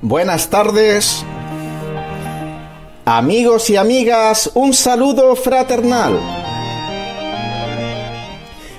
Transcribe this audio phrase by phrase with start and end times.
[0.00, 1.24] Buenas tardes.
[3.04, 6.20] Amigos y amigas, un saludo fraternal.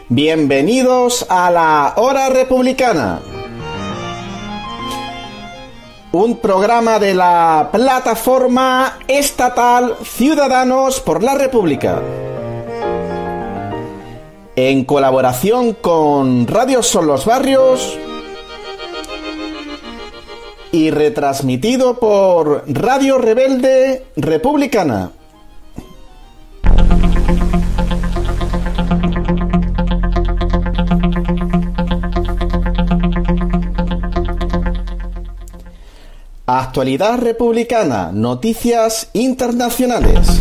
[0.08, 3.22] Bienvenidos a la Hora Republicana.
[6.12, 12.02] Un programa de la plataforma estatal Ciudadanos por la República.
[14.58, 17.98] En colaboración con Radio Son los Barrios
[20.72, 25.12] y retransmitido por Radio Rebelde Republicana.
[36.46, 40.40] Actualidad republicana, noticias internacionales.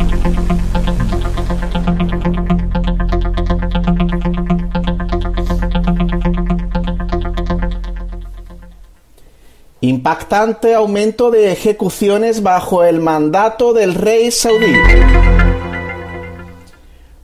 [9.84, 14.72] Impactante aumento de ejecuciones bajo el mandato del rey saudí.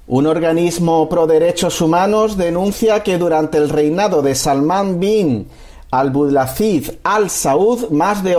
[0.06, 5.48] Un organismo pro derechos humanos denuncia que durante el reinado de Salman bin
[5.90, 8.36] al-Budlaziz al-Saud más de,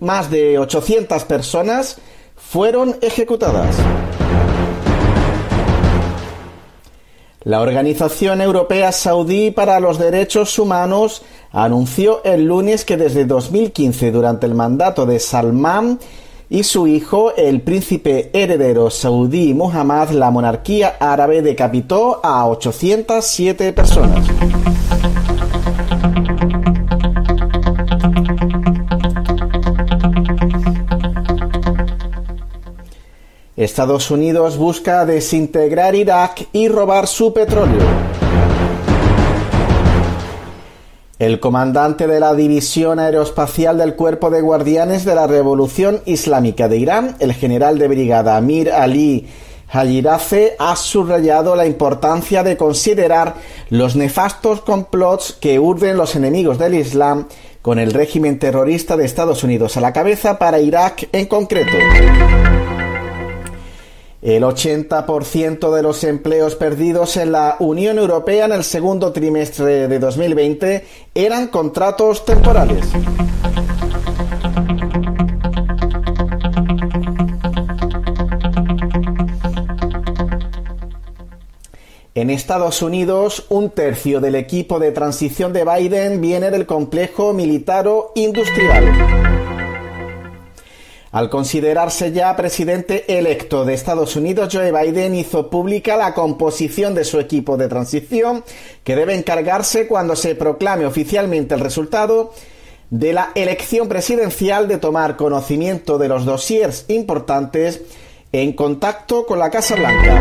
[0.00, 1.96] más de 800 personas
[2.36, 3.76] fueron ejecutadas.
[7.44, 11.22] La Organización Europea Saudí para los Derechos Humanos
[11.54, 16.00] anunció el lunes que desde 2015, durante el mandato de Salman
[16.50, 24.26] y su hijo, el príncipe heredero saudí Muhammad, la monarquía árabe decapitó a 807 personas.
[33.56, 38.23] Estados Unidos busca desintegrar Irak y robar su petróleo.
[41.24, 46.76] El comandante de la División Aeroespacial del Cuerpo de Guardianes de la Revolución Islámica de
[46.76, 49.26] Irán, el general de brigada Amir Ali
[49.70, 53.36] Hajirace, ha subrayado la importancia de considerar
[53.70, 57.26] los nefastos complots que urden los enemigos del Islam
[57.62, 61.78] con el régimen terrorista de Estados Unidos a la cabeza para Irak en concreto.
[64.24, 69.98] El 80% de los empleos perdidos en la Unión Europea en el segundo trimestre de
[69.98, 70.82] 2020
[71.14, 72.86] eran contratos temporales.
[82.14, 89.33] En Estados Unidos, un tercio del equipo de transición de Biden viene del complejo militaro-industrial.
[91.14, 97.04] Al considerarse ya presidente electo de Estados Unidos, Joe Biden hizo pública la composición de
[97.04, 98.42] su equipo de transición,
[98.82, 102.32] que debe encargarse cuando se proclame oficialmente el resultado
[102.90, 107.82] de la elección presidencial de tomar conocimiento de los dossiers importantes
[108.32, 110.20] en contacto con la Casa Blanca.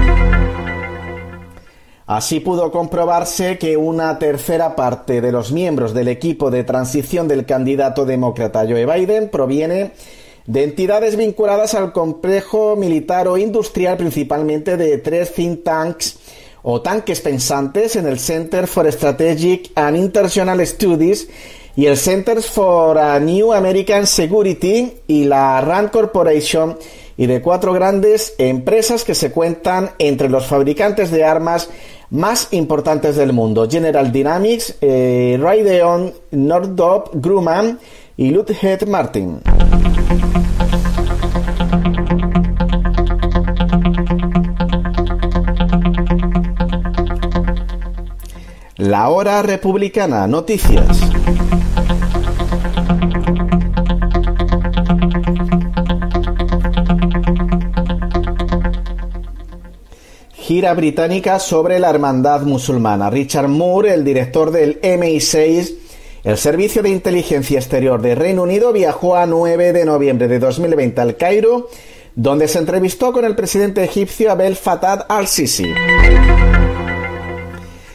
[2.06, 7.48] Así pudo comprobarse que una tercera parte de los miembros del equipo de transición del
[7.48, 9.94] candidato demócrata Joe Biden proviene
[10.46, 16.20] de entidades vinculadas al complejo militar o industrial, principalmente de tres think tanks
[16.62, 21.28] o tanques pensantes en el Center for Strategic and International Studies
[21.76, 26.78] y el Center for New American Security y la RAND Corporation
[27.18, 31.70] y de cuatro grandes empresas que se cuentan entre los fabricantes de armas
[32.10, 37.80] más importantes del mundo, General Dynamics, eh, Raytheon, Northrop Grumman
[38.18, 39.42] y Lockheed Martin.
[48.84, 51.00] La hora republicana, noticias.
[60.34, 63.10] Gira británica sobre la hermandad musulmana.
[63.10, 65.76] Richard Moore, el director del MI6,
[66.26, 71.00] el Servicio de Inteligencia Exterior de Reino Unido viajó a 9 de noviembre de 2020
[71.00, 71.70] al Cairo,
[72.16, 75.74] donde se entrevistó con el presidente egipcio Abdel Fattah al-Sisi.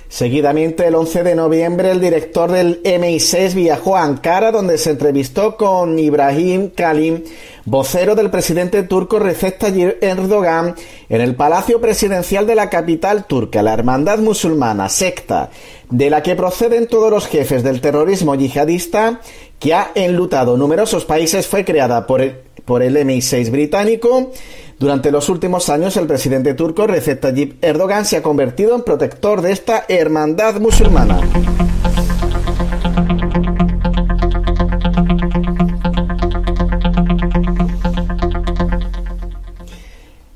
[0.08, 5.58] Seguidamente, el 11 de noviembre, el director del MI6 viajó a Ankara, donde se entrevistó
[5.58, 7.24] con Ibrahim Kalim,
[7.66, 10.74] vocero del presidente turco Recep Tayyip Erdogan,
[11.10, 13.62] en el Palacio Presidencial de la capital turca.
[13.62, 15.50] La Hermandad Musulmana, secta
[15.90, 19.20] de la que proceden todos los jefes del terrorismo yihadista
[19.58, 24.32] que ha enlutado numerosos países, fue creada por el, por el MI6 británico
[24.78, 29.42] Durante los últimos años, el presidente turco Recep Tayyip Erdogan se ha convertido en protector
[29.42, 31.20] de esta hermandad musulmana.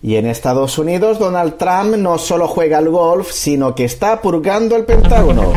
[0.02, 4.74] Y en Estados Unidos, Donald Trump no solo juega al golf, sino que está purgando
[4.74, 5.52] el Pentágono.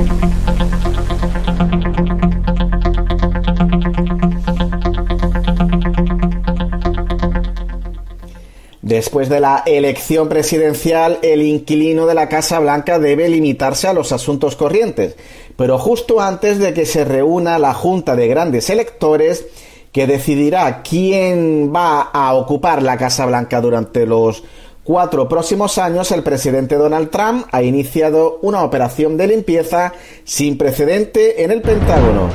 [8.85, 14.11] Después de la elección presidencial, el inquilino de la Casa Blanca debe limitarse a los
[14.11, 15.15] asuntos corrientes,
[15.57, 19.47] pero justo antes de que se reúna la Junta de Grandes Electores,
[19.91, 24.43] que decidirá quién va a ocupar la Casa Blanca durante los
[24.83, 29.93] cuatro próximos años, el presidente Donald Trump ha iniciado una operación de limpieza
[30.25, 32.29] sin precedente en el Pentágono.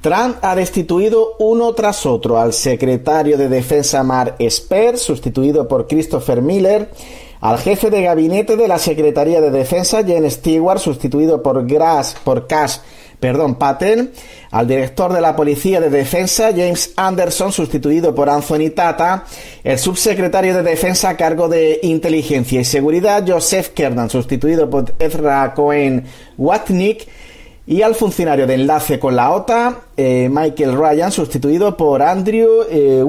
[0.00, 6.40] Trump ha destituido uno tras otro al secretario de Defensa Mark Esper, sustituido por Christopher
[6.40, 6.90] Miller,
[7.40, 12.46] al jefe de gabinete de la Secretaría de Defensa, Jen Stewart, sustituido por, Grass, por
[12.46, 12.78] Cash
[13.20, 13.58] perdón,
[14.50, 19.24] al director de la Policía de Defensa, James Anderson, sustituido por Anthony Tata,
[19.64, 25.52] el subsecretario de Defensa a cargo de Inteligencia y Seguridad, Joseph Kernan, sustituido por Ezra
[25.54, 26.04] Cohen
[26.36, 27.08] Watnick,
[27.68, 33.04] y al funcionario de enlace con la OTA, eh, Michael Ryan, sustituido por Andrew eh,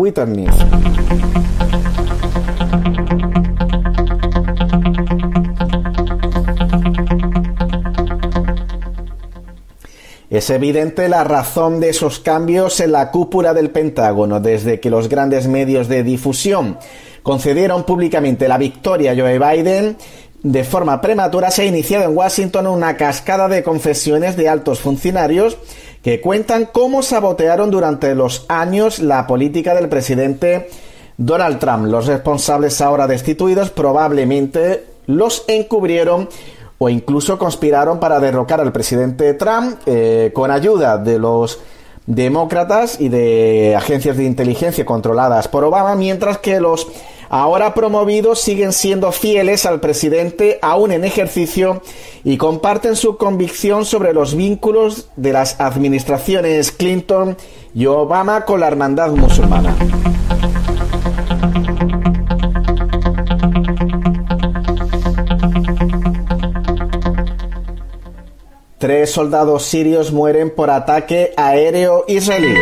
[10.29, 15.07] Es evidente la razón de esos cambios en la cúpula del Pentágono desde que los
[15.07, 16.77] grandes medios de difusión
[17.23, 19.97] concedieron públicamente la victoria a Joe Biden.
[20.43, 25.57] De forma prematura se ha iniciado en Washington una cascada de confesiones de altos funcionarios
[26.01, 30.69] que cuentan cómo sabotearon durante los años la política del presidente
[31.17, 31.87] Donald Trump.
[31.87, 36.29] Los responsables ahora destituidos probablemente los encubrieron
[36.77, 41.59] o incluso conspiraron para derrocar al presidente Trump eh, con ayuda de los
[42.05, 46.87] demócratas y de agencias de inteligencia controladas por Obama, mientras que los
[47.29, 51.81] ahora promovidos siguen siendo fieles al presidente aún en ejercicio
[52.23, 57.37] y comparten su convicción sobre los vínculos de las administraciones Clinton
[57.73, 59.75] y Obama con la hermandad musulmana.
[68.79, 72.55] Tres soldados sirios mueren por ataque aéreo israelí.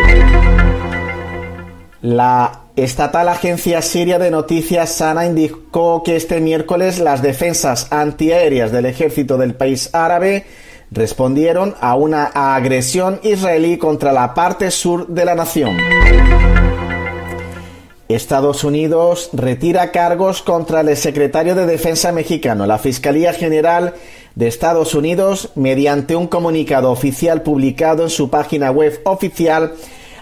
[2.02, 8.86] La estatal agencia siria de noticias Sana indicó que este miércoles las defensas antiaéreas del
[8.86, 10.46] ejército del país árabe
[10.92, 15.76] respondieron a una agresión israelí contra la parte sur de la nación.
[18.08, 22.66] Estados Unidos retira cargos contra el secretario de Defensa mexicano.
[22.66, 23.96] La Fiscalía General
[24.36, 29.74] de Estados Unidos, mediante un comunicado oficial publicado en su página web oficial,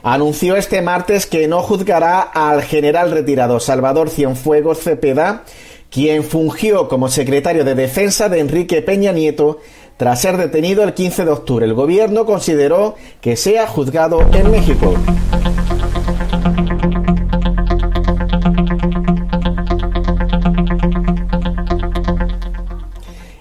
[0.05, 5.45] anunció este martes que no juzgará al general retirado Salvador Cienfuegos Cepeda,
[5.89, 9.57] quien fungió como secretario de Defensa de Enrique Peña Nieto
[9.97, 11.65] tras ser detenido el 15 de octubre.
[11.65, 14.93] El gobierno consideró que sea juzgado en México.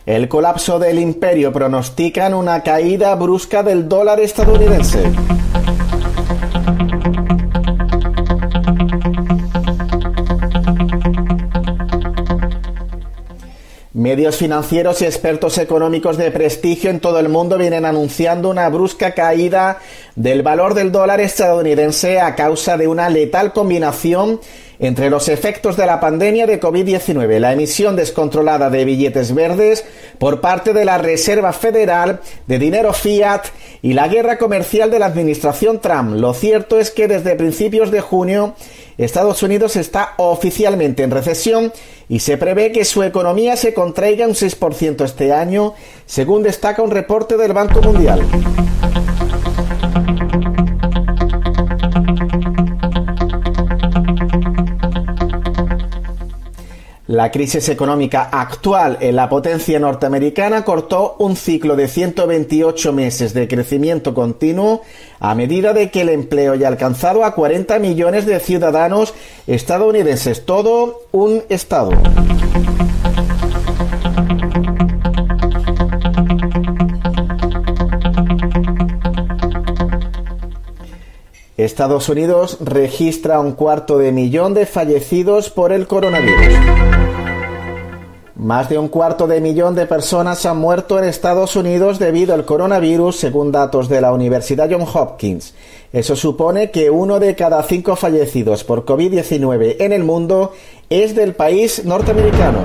[0.06, 5.02] El colapso del imperio pronostican una caída brusca del dólar estadounidense.
[14.04, 19.14] Medios financieros y expertos económicos de prestigio en todo el mundo vienen anunciando una brusca
[19.14, 19.78] caída
[20.14, 24.40] del valor del dólar estadounidense a causa de una letal combinación
[24.86, 29.84] entre los efectos de la pandemia de COVID-19, la emisión descontrolada de billetes verdes
[30.18, 33.44] por parte de la Reserva Federal de dinero fiat
[33.82, 36.14] y la guerra comercial de la administración Trump.
[36.16, 38.54] Lo cierto es que desde principios de junio
[38.98, 41.72] Estados Unidos está oficialmente en recesión
[42.08, 45.74] y se prevé que su economía se contraiga un 6% este año,
[46.06, 48.20] según destaca un reporte del Banco Mundial.
[57.06, 63.46] La crisis económica actual en la potencia norteamericana cortó un ciclo de 128 meses de
[63.46, 64.80] crecimiento continuo
[65.20, 69.12] a medida de que el empleo ya alcanzado a 40 millones de ciudadanos
[69.46, 71.90] estadounidenses, todo un estado.
[81.58, 86.83] Estados Unidos registra un cuarto de millón de fallecidos por el coronavirus.
[88.44, 92.44] Más de un cuarto de millón de personas han muerto en Estados Unidos debido al
[92.44, 95.54] coronavirus, según datos de la Universidad Johns Hopkins.
[95.94, 100.52] Eso supone que uno de cada cinco fallecidos por COVID-19 en el mundo
[100.90, 102.58] es del país norteamericano.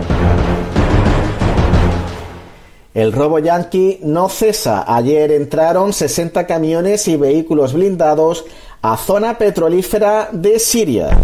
[2.94, 4.84] El robo yanqui no cesa.
[4.86, 8.44] Ayer entraron 60 camiones y vehículos blindados
[8.82, 11.18] a zona petrolífera de Siria.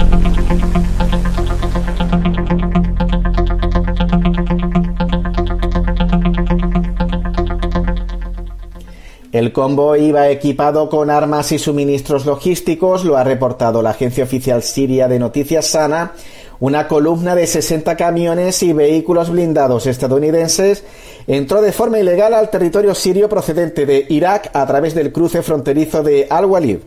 [9.35, 14.63] El convoy iba equipado con armas y suministros logísticos, lo ha reportado la agencia oficial
[14.63, 16.13] siria de noticias Sana.
[16.61, 20.85] Una columna de 60 camiones y vehículos blindados estadounidenses
[21.27, 26.01] entró de forma ilegal al territorio sirio procedente de Irak a través del cruce fronterizo
[26.01, 26.77] de Al-Walid.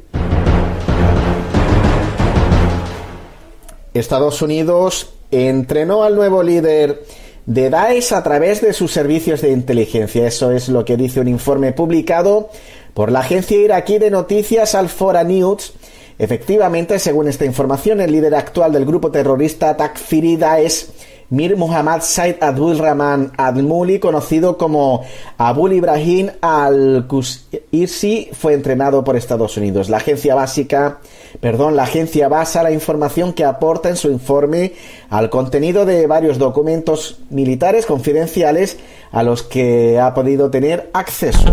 [3.93, 7.03] Estados Unidos entrenó al nuevo líder
[7.49, 10.27] de Daesh a través de sus servicios de inteligencia.
[10.27, 12.51] Eso es lo que dice un informe publicado
[12.93, 15.73] por la agencia iraquí de noticias Al-Fora News.
[16.19, 20.89] Efectivamente, según esta información, el líder actual del grupo terrorista Takfiri Daesh
[21.31, 25.05] Mir Muhammad Said Abdul Rahman Al-Muli, conocido como
[25.37, 29.91] Abul Ibrahim Al-Qusirsi, fue entrenado por Estados Unidos.
[29.91, 31.01] La agencia básica,
[31.41, 34.73] perdón, la agencia basa la información que aporta en su informe
[35.11, 38.79] al contenido de varios documentos militares confidenciales
[39.13, 41.45] a los que ha podido tener acceso.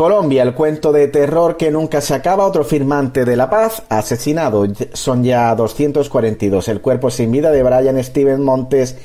[0.00, 4.66] Colombia, el cuento de terror que nunca se acaba, otro firmante de la paz, asesinado.
[4.94, 6.68] Son ya 242.
[6.68, 8.96] El cuerpo sin vida de Brian Steven Montes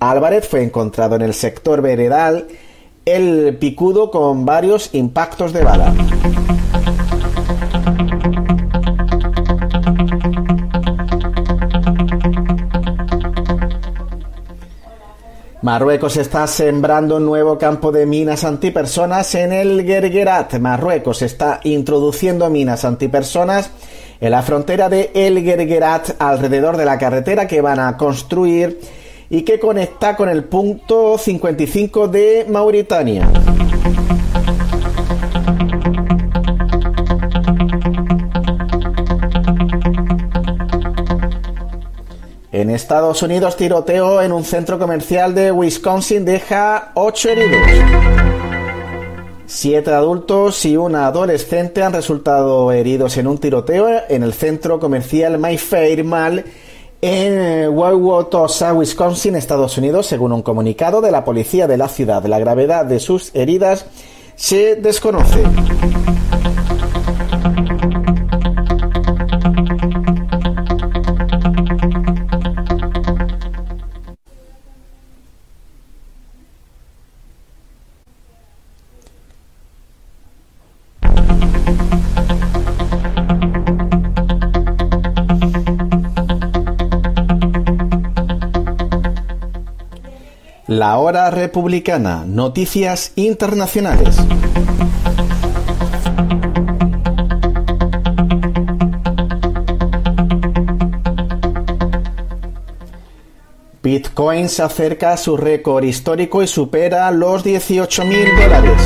[0.00, 2.48] Álvarez fue encontrado en el sector veredal,
[3.04, 5.94] el picudo con varios impactos de bala.
[15.62, 20.54] Marruecos está sembrando un nuevo campo de minas antipersonas en el Gergerat.
[20.58, 23.70] Marruecos está introduciendo minas antipersonas
[24.22, 28.80] en la frontera de El Gergerat alrededor de la carretera que van a construir
[29.28, 33.28] y que conecta con el punto 55 de Mauritania.
[42.60, 47.58] En Estados Unidos, tiroteo en un centro comercial de Wisconsin deja ocho heridos.
[49.46, 55.38] Siete adultos y una adolescente han resultado heridos en un tiroteo en el centro comercial
[55.38, 56.44] Mayfair Mall
[57.00, 62.22] en Wauwatosa, Wisconsin, Estados Unidos, según un comunicado de la policía de la ciudad.
[62.26, 63.86] La gravedad de sus heridas
[64.36, 65.42] se desconoce.
[90.80, 92.24] La hora republicana.
[92.26, 94.16] Noticias internacionales.
[103.82, 108.82] Bitcoin se acerca a su récord histórico y supera los 18.000 dólares.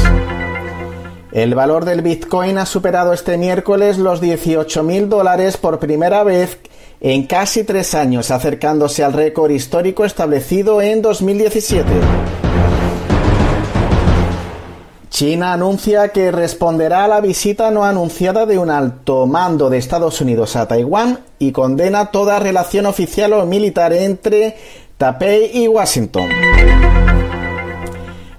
[1.30, 6.58] El valor del Bitcoin ha superado este miércoles los 18.000 dólares por primera vez
[7.04, 11.84] en casi tres años, acercándose al récord histórico establecido en 2017.
[15.11, 20.23] China anuncia que responderá a la visita no anunciada de un alto mando de Estados
[20.23, 24.56] Unidos a Taiwán y condena toda relación oficial o militar entre
[24.96, 26.30] Taipei y Washington.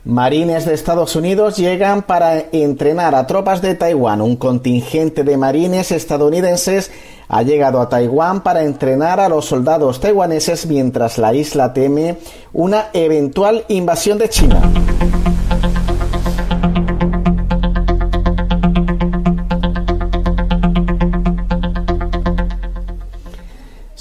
[0.05, 4.21] Marines de Estados Unidos llegan para entrenar a tropas de Taiwán.
[4.21, 6.91] Un contingente de marines estadounidenses
[7.27, 12.17] ha llegado a Taiwán para entrenar a los soldados taiwaneses mientras la isla teme
[12.53, 14.61] una eventual invasión de China.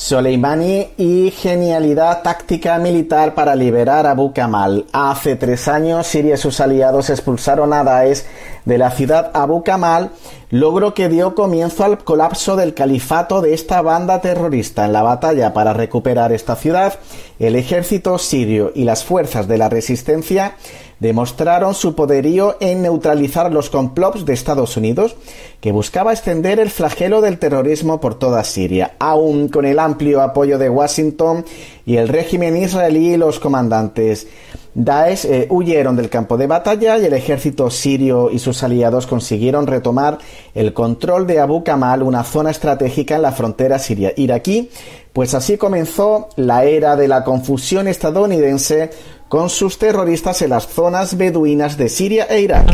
[0.05, 4.85] Soleimani y genialidad táctica militar para liberar a Abu Kamal.
[4.93, 8.23] Hace tres años Siria y sus aliados expulsaron a Daesh
[8.67, 10.11] de la ciudad Abu Kamal,
[10.51, 14.85] logro que dio comienzo al colapso del califato de esta banda terrorista.
[14.85, 16.99] En la batalla para recuperar esta ciudad,
[17.39, 20.57] el ejército sirio y las fuerzas de la resistencia
[21.01, 25.17] demostraron su poderío en neutralizar los complots de Estados Unidos,
[25.61, 30.59] que buscaba extender el flagelo del terrorismo por toda Siria, aun con el amplio apoyo
[30.59, 31.45] de Washington
[31.87, 34.27] y el régimen israelí y los comandantes.
[34.75, 39.69] Daesh eh, huyeron del campo de batalla y el ejército sirio y sus aliados consiguieron
[39.69, 40.19] retomar
[40.53, 44.71] el control de Abu Kamal, una zona estratégica en la frontera siria-iraquí,
[45.13, 48.91] pues así comenzó la era de la confusión estadounidense
[49.35, 52.69] con sus terroristas en las zonas beduinas de Siria e Irak.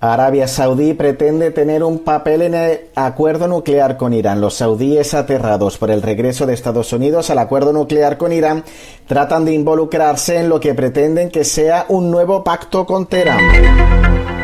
[0.00, 4.40] Arabia Saudí pretende tener un papel en el acuerdo nuclear con Irán.
[4.40, 8.64] Los saudíes aterrados por el regreso de Estados Unidos al acuerdo nuclear con Irán
[9.06, 14.35] tratan de involucrarse en lo que pretenden que sea un nuevo pacto con Teherán.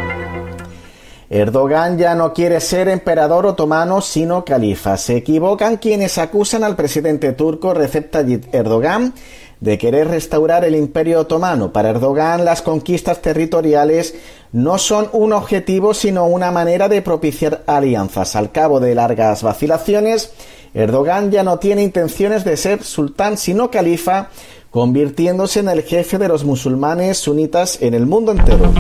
[1.32, 4.98] Erdogan ya no quiere ser emperador otomano sino califa.
[4.98, 9.14] Se equivocan quienes acusan al presidente turco Recep Tayyip Erdogan
[9.58, 11.72] de querer restaurar el imperio otomano.
[11.72, 14.14] Para Erdogan las conquistas territoriales
[14.52, 18.36] no son un objetivo sino una manera de propiciar alianzas.
[18.36, 20.34] Al cabo de largas vacilaciones,
[20.74, 24.28] Erdogan ya no tiene intenciones de ser sultán sino califa,
[24.70, 28.70] convirtiéndose en el jefe de los musulmanes sunitas en el mundo entero.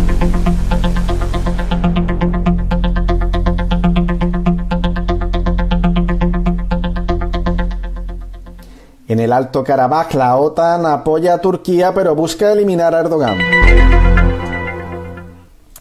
[9.12, 13.36] En el Alto Karabaj, la OTAN apoya a Turquía pero busca eliminar a Erdogan.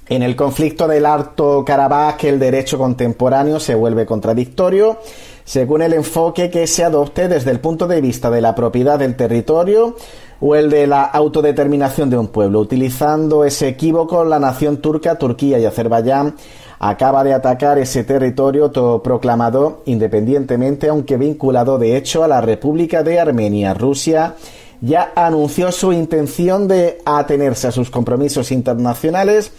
[0.09, 4.97] En el conflicto del Alto Karabaj, el derecho contemporáneo se vuelve contradictorio
[5.45, 9.15] según el enfoque que se adopte desde el punto de vista de la propiedad del
[9.15, 9.95] territorio
[10.41, 12.59] o el de la autodeterminación de un pueblo.
[12.59, 16.35] Utilizando ese equívoco, la nación turca, Turquía y Azerbaiyán
[16.83, 18.71] acaba de atacar ese territorio
[19.03, 23.75] proclamado independientemente, aunque vinculado de hecho a la República de Armenia.
[23.75, 24.33] Rusia
[24.81, 29.51] ya anunció su intención de atenerse a sus compromisos internacionales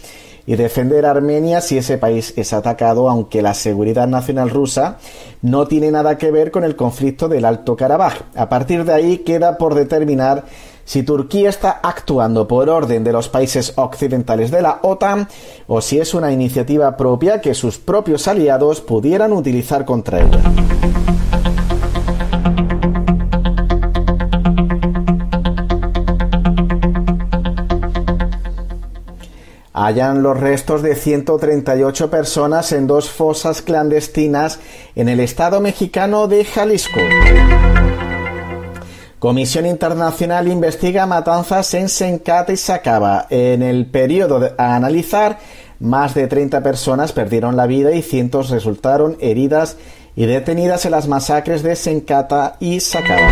[0.46, 4.98] y defender a Armenia si ese país es atacado, aunque la seguridad nacional rusa
[5.42, 8.14] no tiene nada que ver con el conflicto del Alto Karabaj.
[8.34, 10.44] A partir de ahí queda por determinar
[10.92, 15.26] si Turquía está actuando por orden de los países occidentales de la OTAN
[15.66, 20.42] o si es una iniciativa propia que sus propios aliados pudieran utilizar contra ella.
[29.72, 34.60] hallan los restos de 138 personas en dos fosas clandestinas
[34.94, 37.00] en el estado mexicano de Jalisco.
[39.22, 43.28] Comisión Internacional investiga matanzas en Sencata y Sacaba.
[43.30, 45.38] En el periodo a analizar,
[45.78, 49.76] más de 30 personas perdieron la vida y cientos resultaron heridas
[50.16, 53.30] y detenidas en las masacres de Sencata y Sacaba.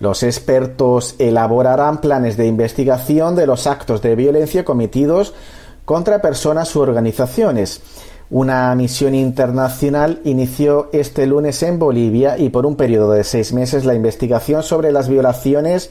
[0.00, 5.32] Los expertos elaborarán planes de investigación de los actos de violencia cometidos
[5.86, 7.80] contra personas u organizaciones.
[8.34, 13.84] Una misión internacional inició este lunes en Bolivia y por un periodo de seis meses
[13.84, 15.90] la investigación sobre las violaciones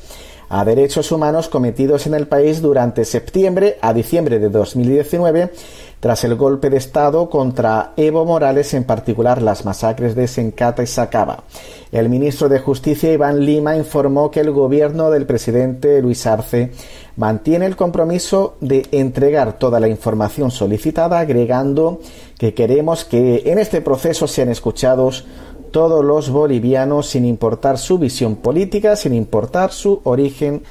[0.49, 5.53] a derechos humanos cometidos en el país durante septiembre a diciembre de 2019
[6.01, 10.88] tras el golpe de Estado contra Evo Morales, en particular las masacres de Sencata y
[10.88, 11.45] Sacaba.
[11.93, 16.71] El ministro de Justicia, Iván Lima, informó que el gobierno del presidente Luis Arce
[17.17, 21.99] mantiene el compromiso de entregar toda la información solicitada, agregando
[22.39, 25.25] que queremos que en este proceso sean escuchados
[25.69, 30.63] todos los bolivianos sin importar su visión política, sin importar su origen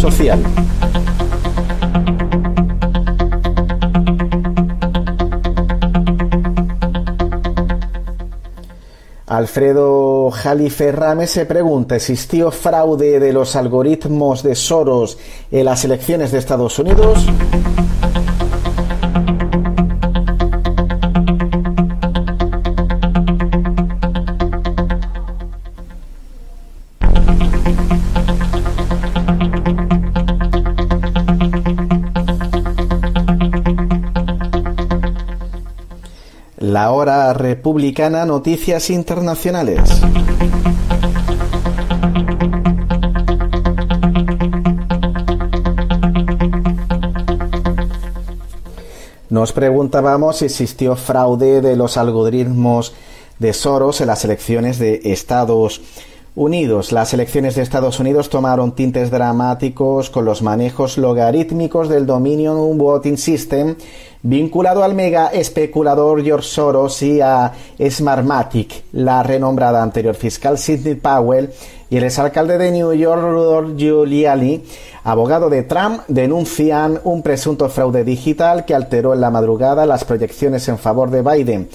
[0.00, 0.38] social.
[9.28, 10.94] Alfredo Jalife
[11.26, 15.18] se pregunta, ¿existió fraude de los algoritmos de Soros
[15.50, 17.26] en las elecciones de Estados Unidos?
[36.68, 39.80] La Hora Republicana Noticias Internacionales.
[49.30, 52.92] Nos preguntábamos si existió fraude de los algoritmos
[53.38, 56.07] de Soros en las elecciones de Estados Unidos
[56.92, 63.18] las elecciones de Estados Unidos tomaron tintes dramáticos con los manejos logarítmicos del Dominion Voting
[63.18, 63.74] System
[64.22, 71.50] vinculado al mega especulador George Soros y a Smartmatic, la renombrada anterior fiscal Sidney Powell
[71.90, 74.62] y el exalcalde de New York Rudolph Giuliani,
[75.02, 80.68] abogado de Trump, denuncian un presunto fraude digital que alteró en la madrugada las proyecciones
[80.68, 81.68] en favor de Biden.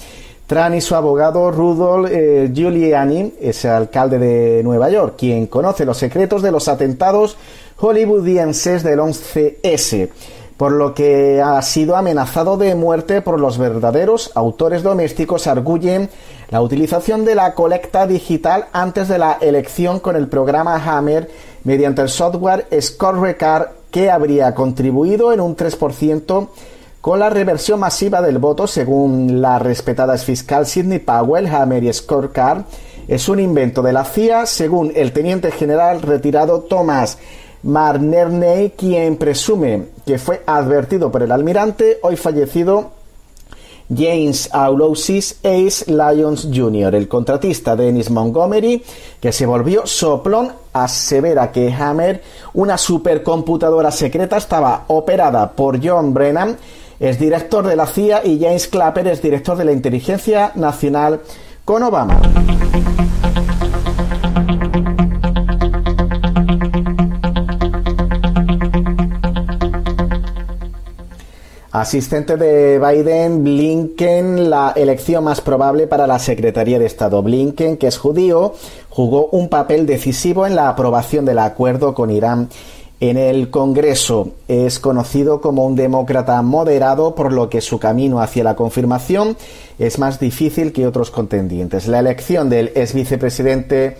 [0.46, 5.96] Tran y su abogado Rudolph eh, Giuliani es alcalde de Nueva York, quien conoce los
[5.96, 7.38] secretos de los atentados
[7.76, 10.10] hollywoodienses del 11S,
[10.58, 16.10] por lo que ha sido amenazado de muerte por los verdaderos autores domésticos, arguyen
[16.50, 21.30] la utilización de la colecta digital antes de la elección con el programa Hammer
[21.64, 26.48] mediante el software Scorecard que habría contribuido en un 3%
[27.04, 32.62] con la reversión masiva del voto, según la respetada fiscal Sidney Powell, Hammer y Scorecard,
[33.06, 37.18] es un invento de la CIA, según el teniente general retirado Thomas
[37.62, 42.92] Marnerney, quien presume que fue advertido por el almirante, hoy fallecido
[43.94, 48.82] James Aulosis Ace Lyons Jr., el contratista Dennis Montgomery,
[49.20, 52.22] que se volvió soplón, asevera que Hammer,
[52.54, 56.56] una supercomputadora secreta, estaba operada por John Brennan,
[57.00, 61.20] es director de la CIA, y James Clapper es director de la Inteligencia Nacional
[61.64, 62.20] con Obama.
[71.74, 77.20] Asistente de Biden, Blinken, la elección más probable para la Secretaría de Estado.
[77.20, 78.54] Blinken, que es judío,
[78.90, 82.48] jugó un papel decisivo en la aprobación del acuerdo con Irán
[83.00, 88.44] en el Congreso es conocido como un demócrata moderado, por lo que su camino hacia
[88.44, 89.36] la confirmación
[89.78, 91.88] es más difícil que otros contendientes.
[91.88, 93.96] La elección del ex vicepresidente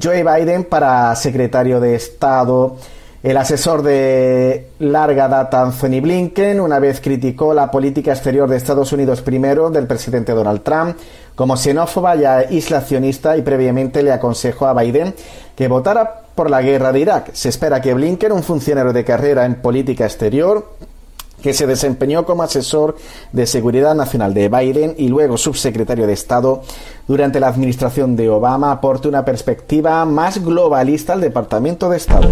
[0.00, 2.76] Joe Biden para secretario de Estado
[3.22, 8.92] el asesor de larga data Anthony Blinken una vez criticó la política exterior de Estados
[8.92, 10.96] Unidos primero del presidente Donald Trump
[11.40, 15.14] como xenófoba y aislacionista y previamente le aconsejó a Biden
[15.56, 17.30] que votara por la guerra de Irak.
[17.32, 20.74] Se espera que Blinken, un funcionario de carrera en política exterior,
[21.42, 22.98] que se desempeñó como asesor
[23.32, 26.60] de seguridad nacional de Biden y luego subsecretario de Estado
[27.08, 32.30] durante la administración de Obama, aporte una perspectiva más globalista al Departamento de Estado.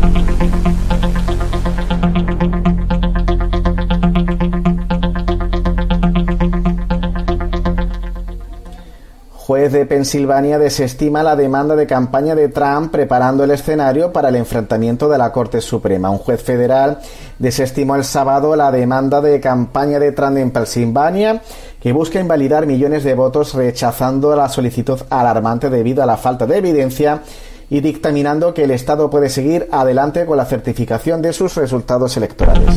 [9.49, 14.37] Juez de Pensilvania desestima la demanda de campaña de Trump preparando el escenario para el
[14.37, 16.11] enfrentamiento de la Corte Suprema.
[16.11, 16.99] Un juez federal
[17.39, 21.41] desestimó el sábado la demanda de campaña de Trump en Pensilvania
[21.81, 26.59] que busca invalidar millones de votos rechazando la solicitud alarmante debido a la falta de
[26.59, 27.23] evidencia
[27.71, 32.77] y dictaminando que el Estado puede seguir adelante con la certificación de sus resultados electorales.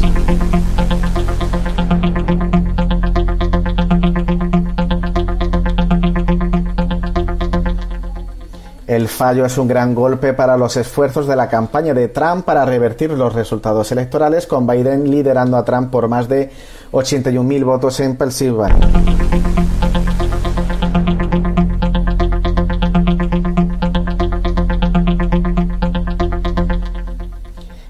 [8.91, 12.65] El fallo es un gran golpe para los esfuerzos de la campaña de Trump para
[12.65, 16.51] revertir los resultados electorales, con Biden liderando a Trump por más de
[16.91, 18.89] 81.000 votos en Pensilvania.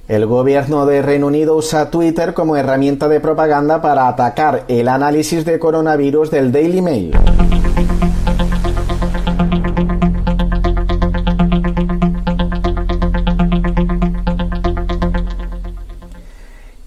[0.07, 5.45] El gobierno de Reino Unido usa Twitter como herramienta de propaganda para atacar el análisis
[5.45, 7.17] de coronavirus del Daily Mail.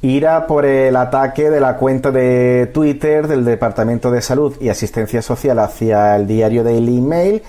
[0.04, 5.22] Ira por el ataque de la cuenta de Twitter del Departamento de Salud y Asistencia
[5.22, 7.42] Social hacia el diario Daily Mail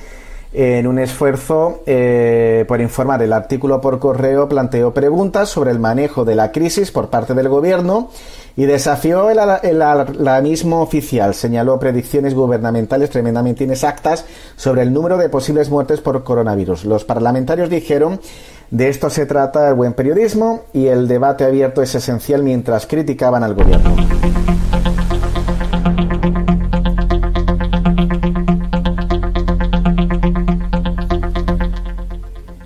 [0.54, 3.22] en un esfuerzo eh, por informar.
[3.22, 7.50] El artículo por correo planteó preguntas sobre el manejo de la crisis por parte del
[7.50, 8.10] gobierno
[8.56, 11.34] y desafió el, el alarmismo oficial.
[11.34, 14.24] Señaló predicciones gubernamentales tremendamente inexactas
[14.56, 16.86] sobre el número de posibles muertes por coronavirus.
[16.86, 18.22] Los parlamentarios dijeron
[18.72, 23.44] de esto se trata el buen periodismo y el debate abierto es esencial mientras criticaban
[23.44, 23.96] al gobierno.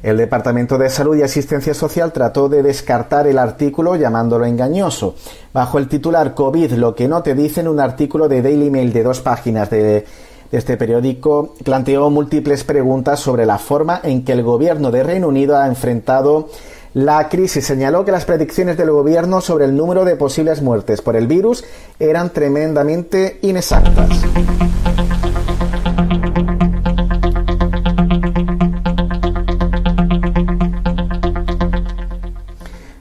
[0.10, 5.16] El Departamento de Salud y Asistencia Social trató de descartar el artículo llamándolo engañoso.
[5.54, 9.04] Bajo el titular COVID, lo que no te dicen, un artículo de Daily Mail de
[9.04, 10.06] dos páginas de
[10.52, 15.58] este periódico planteó múltiples preguntas sobre la forma en que el gobierno de Reino Unido
[15.58, 16.50] ha enfrentado
[16.94, 17.66] la crisis.
[17.66, 21.64] Señaló que las predicciones del gobierno sobre el número de posibles muertes por el virus
[22.00, 24.10] eran tremendamente inexactas.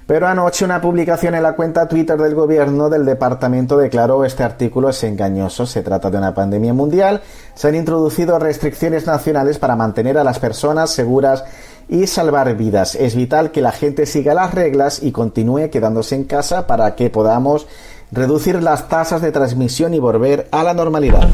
[0.09, 4.89] Pero anoche una publicación en la cuenta Twitter del gobierno del departamento declaró este artículo
[4.89, 5.67] es engañoso.
[5.67, 7.21] Se trata de una pandemia mundial.
[7.55, 11.45] Se han introducido restricciones nacionales para mantener a las personas seguras
[11.91, 12.95] y salvar vidas.
[12.95, 17.11] Es vital que la gente siga las reglas y continúe quedándose en casa para que
[17.11, 17.67] podamos
[18.11, 21.29] reducir las tasas de transmisión y volver a la normalidad.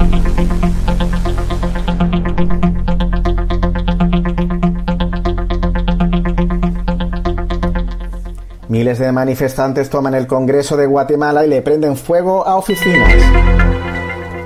[8.75, 13.15] Miles de manifestantes toman el Congreso de Guatemala y le prenden fuego a oficinas.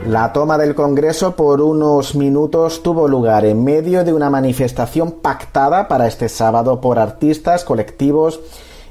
[0.07, 5.89] La toma del Congreso por unos minutos tuvo lugar en medio de una manifestación pactada
[5.89, 8.41] para este sábado por artistas, colectivos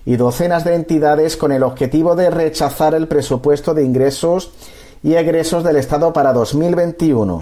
[0.07, 4.53] y docenas de entidades con el objetivo de rechazar el presupuesto de ingresos
[5.03, 7.41] y egresos del Estado para 2021.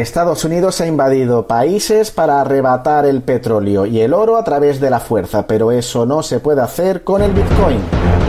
[0.00, 4.90] Estados Unidos ha invadido países para arrebatar el petróleo y el oro a través de
[4.90, 8.23] la fuerza, pero eso no se puede hacer con el Bitcoin.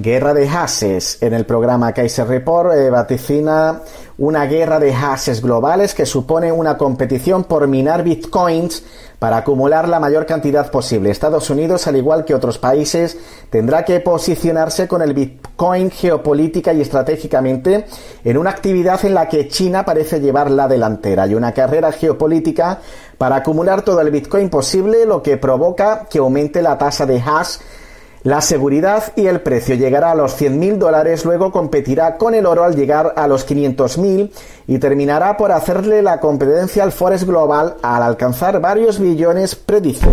[0.00, 1.18] Guerra de hashes.
[1.20, 3.82] En el programa Kaiser Report eh, vaticina
[4.16, 8.82] una guerra de hashes globales que supone una competición por minar bitcoins
[9.18, 11.10] para acumular la mayor cantidad posible.
[11.10, 13.18] Estados Unidos, al igual que otros países,
[13.50, 17.84] tendrá que posicionarse con el bitcoin geopolítica y estratégicamente
[18.24, 22.80] en una actividad en la que China parece llevar la delantera y una carrera geopolítica
[23.18, 27.58] para acumular todo el bitcoin posible, lo que provoca que aumente la tasa de hash
[28.22, 32.64] la seguridad y el precio llegará a los 100.000 dólares, luego competirá con el oro
[32.64, 34.30] al llegar a los 500.000
[34.66, 40.10] y terminará por hacerle la competencia al Forex Global al alcanzar varios billones, predice.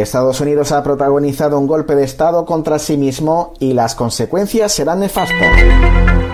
[0.00, 5.00] Estados Unidos ha protagonizado un golpe de Estado contra sí mismo y las consecuencias serán
[5.00, 6.29] nefastas.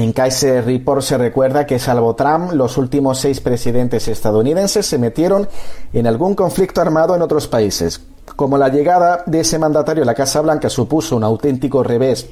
[0.00, 5.46] En Kaiser Report se recuerda que salvo Trump, los últimos seis presidentes estadounidenses se metieron
[5.92, 8.00] en algún conflicto armado en otros países.
[8.34, 12.30] Como la llegada de ese mandatario a la Casa Blanca supuso un auténtico revés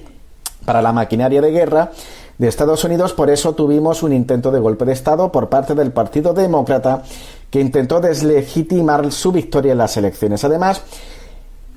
[0.64, 1.90] para la maquinaria de guerra
[2.38, 5.92] de Estados Unidos, por eso tuvimos un intento de golpe de Estado por parte del
[5.92, 7.02] Partido Demócrata
[7.50, 10.42] que intentó deslegitimar su victoria en las elecciones.
[10.42, 10.82] Además,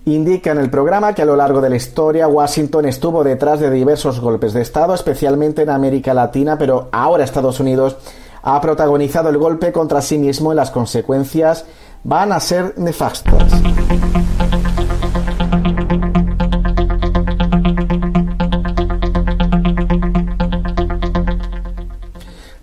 [0.06, 3.70] Indica en el programa que a lo largo de la historia Washington estuvo detrás de
[3.70, 7.98] diversos golpes de Estado, especialmente en América Latina, pero ahora Estados Unidos
[8.42, 11.66] ha protagonizado el golpe contra sí mismo y las consecuencias
[12.04, 13.52] van a ser nefastas.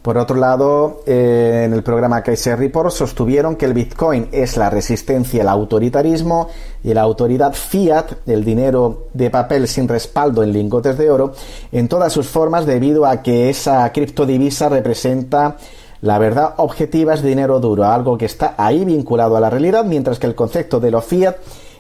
[0.09, 4.71] Por otro lado, eh, en el programa Kaiser Report sostuvieron que el Bitcoin es la
[4.71, 6.49] resistencia al autoritarismo
[6.83, 11.35] y la autoridad fiat, el dinero de papel sin respaldo en lingotes de oro,
[11.73, 15.59] en todas sus formas debido a que esa criptodivisa representa
[16.01, 20.19] la verdad objetiva es dinero duro, algo que está ahí vinculado a la realidad, mientras
[20.19, 21.37] que el concepto de lo fiat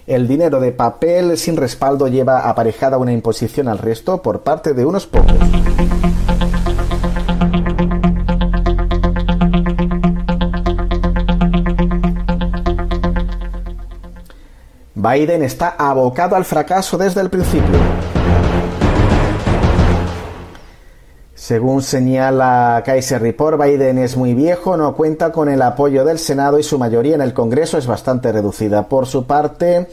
[0.07, 4.85] el dinero de papel sin respaldo lleva aparejada una imposición al resto por parte de
[4.85, 5.33] unos pocos.
[14.99, 17.79] Biden está abocado al fracaso desde el principio.
[21.37, 26.59] Según señala Kaiser Report, Biden es muy viejo, no cuenta con el apoyo del Senado
[26.59, 28.89] y su mayoría en el Congreso es bastante reducida.
[28.89, 29.87] Por su parte,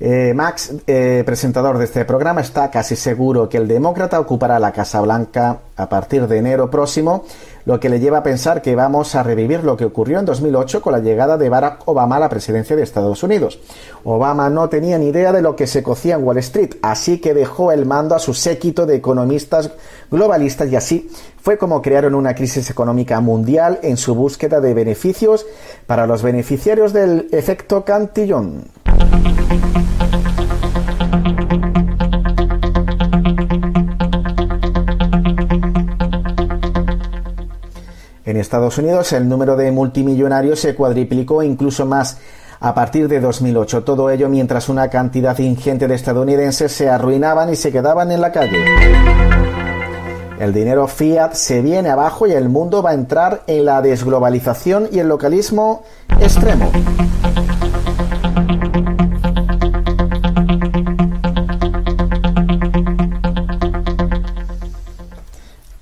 [0.00, 4.72] eh, Max, eh, presentador de este programa, está casi seguro que el demócrata ocupará la
[4.72, 7.24] Casa Blanca a partir de enero próximo,
[7.66, 10.82] lo que le lleva a pensar que vamos a revivir lo que ocurrió en 2008
[10.82, 13.58] con la llegada de Barack Obama a la presidencia de Estados Unidos.
[14.04, 17.34] Obama no tenía ni idea de lo que se cocía en Wall Street, así que
[17.34, 19.70] dejó el mando a su séquito de economistas
[20.10, 25.46] globalistas y así fue como crearon una crisis económica mundial en su búsqueda de beneficios
[25.86, 28.83] para los beneficiarios del efecto Cantillon.
[38.26, 42.16] En Estados Unidos el número de multimillonarios se cuadriplicó incluso más
[42.58, 43.84] a partir de 2008.
[43.84, 48.32] Todo ello mientras una cantidad ingente de estadounidenses se arruinaban y se quedaban en la
[48.32, 48.64] calle.
[50.40, 54.88] El dinero fiat se viene abajo y el mundo va a entrar en la desglobalización
[54.90, 55.82] y el localismo
[56.18, 56.72] extremo.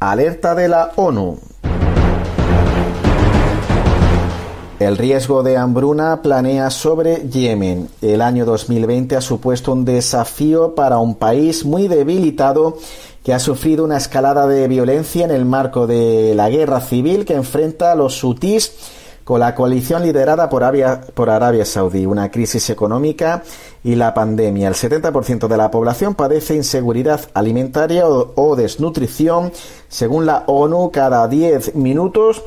[0.00, 1.51] Alerta de la ONU.
[4.86, 7.88] El riesgo de hambruna planea sobre Yemen.
[8.00, 12.78] El año 2020 ha supuesto un desafío para un país muy debilitado
[13.22, 17.34] que ha sufrido una escalada de violencia en el marco de la guerra civil que
[17.34, 18.72] enfrenta a los hutíes
[19.22, 23.44] con la coalición liderada por Arabia, Saudí, una crisis económica
[23.84, 24.66] y la pandemia.
[24.66, 29.52] El 70% de la población padece inseguridad alimentaria o, o desnutrición.
[29.88, 32.42] Según la ONU, cada 10 minutos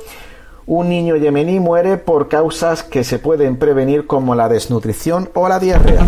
[0.68, 5.60] un niño yemení muere por causas que se pueden prevenir como la desnutrición o la
[5.60, 6.08] diarrea.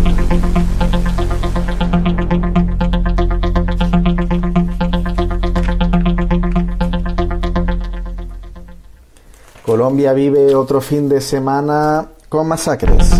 [9.64, 13.12] Colombia vive otro fin de semana con masacres.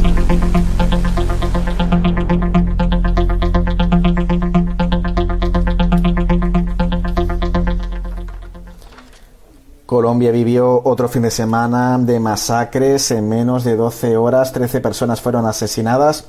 [9.99, 13.11] Colombia vivió otro fin de semana de masacres.
[13.11, 16.25] En menos de 12 horas, 13 personas fueron asesinadas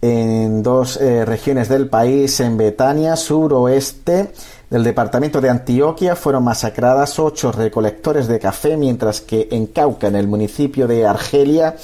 [0.00, 2.40] en dos eh, regiones del país.
[2.40, 4.32] En Betania, suroeste
[4.70, 10.16] del departamento de Antioquia, fueron masacradas ocho recolectores de café, mientras que en Cauca, en
[10.16, 11.76] el municipio de Argelia,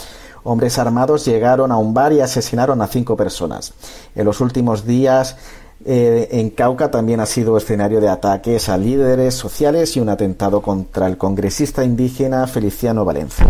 [0.45, 3.75] hombres armados llegaron a un bar y asesinaron a cinco personas.
[4.15, 5.37] En los últimos días,
[5.85, 10.61] eh, en Cauca también ha sido escenario de ataques a líderes sociales y un atentado
[10.61, 13.47] contra el congresista indígena Feliciano Valencia.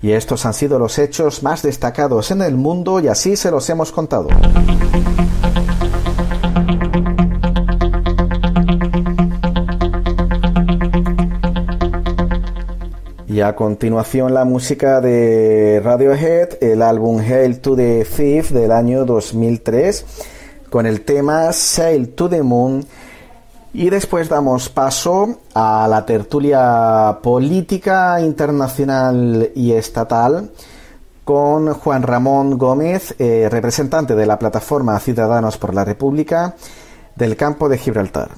[0.00, 3.68] Y estos han sido los hechos más destacados en el mundo y así se los
[3.70, 4.28] hemos contado.
[13.42, 20.04] A continuación la música de Radiohead, el álbum Hail to the Thief del año 2003,
[20.70, 22.84] con el tema Sail to the Moon.
[23.74, 30.50] Y después damos paso a la tertulia política internacional y estatal
[31.24, 36.54] con Juan Ramón Gómez, eh, representante de la plataforma Ciudadanos por la República
[37.16, 38.30] del campo de Gibraltar.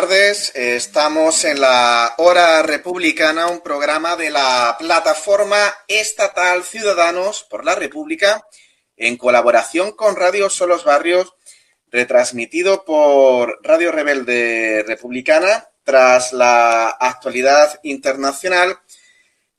[0.00, 7.74] Tardes, estamos en la Hora Republicana, un programa de la plataforma estatal Ciudadanos por la
[7.74, 8.46] República,
[8.96, 11.34] en colaboración con Radio Solos Barrios,
[11.90, 18.78] retransmitido por Radio Rebelde Republicana, tras la actualidad internacional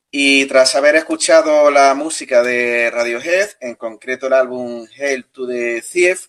[0.09, 5.81] y tras haber escuchado la música de Radiohead, en concreto el álbum Hail to the
[5.81, 6.27] Thief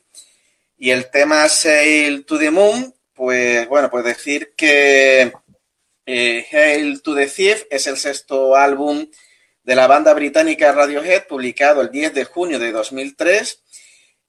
[0.76, 5.30] y el tema Sail to the Moon, pues bueno, pues decir que
[6.06, 9.06] eh, Hail to the Thief es el sexto álbum
[9.62, 13.62] de la banda británica Radiohead, publicado el 10 de junio de 2003,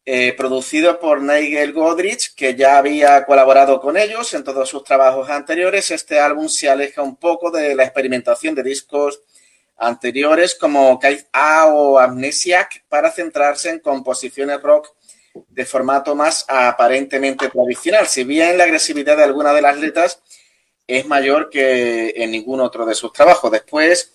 [0.04, 5.30] eh, producido por Nigel Godrich, que ya había colaborado con ellos en todos sus trabajos
[5.30, 5.90] anteriores.
[5.90, 9.22] Este álbum se aleja un poco de la experimentación de discos
[9.78, 14.90] anteriores como Kite A o Amnesiac para centrarse en composiciones rock
[15.50, 20.22] de formato más aparentemente tradicional, si bien la agresividad de algunas de las letras
[20.88, 23.52] es mayor que en ningún otro de sus trabajos.
[23.52, 24.14] Después,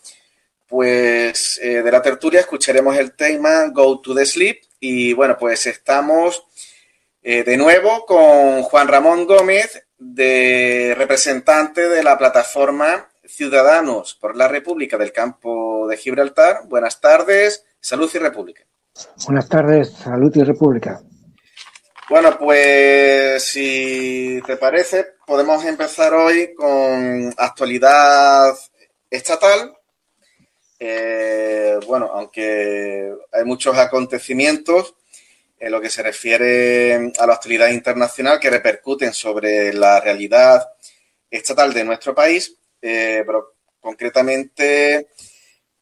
[0.66, 5.66] pues eh, de la tertulia escucharemos el tema Go to the Sleep y bueno, pues
[5.66, 6.44] estamos
[7.22, 14.46] eh, de nuevo con Juan Ramón Gómez, de representante de la plataforma Ciudadanos por la
[14.46, 16.68] República del Campo de Gibraltar.
[16.68, 18.64] Buenas tardes, salud y república.
[19.26, 21.02] Buenas tardes, salud y república.
[22.09, 28.57] Bueno, pues si te parece, podemos empezar hoy con actualidad
[29.11, 29.76] estatal.
[30.78, 34.94] Eh, bueno, aunque hay muchos acontecimientos
[35.59, 40.64] en lo que se refiere a la actualidad internacional que repercuten sobre la realidad
[41.28, 45.09] estatal de nuestro país, eh, pero concretamente,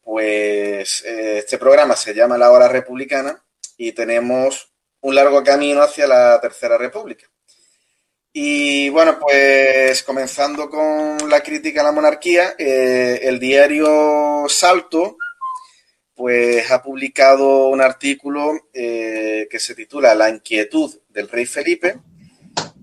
[0.03, 3.39] pues eh, este programa se llama La Hora Republicana
[3.77, 4.74] y tenemos
[5.05, 7.27] un largo camino hacia la Tercera República.
[8.33, 15.17] Y bueno, pues comenzando con la crítica a la monarquía, eh, el diario Salto
[16.15, 21.99] pues ha publicado un artículo eh, que se titula La inquietud del rey Felipe.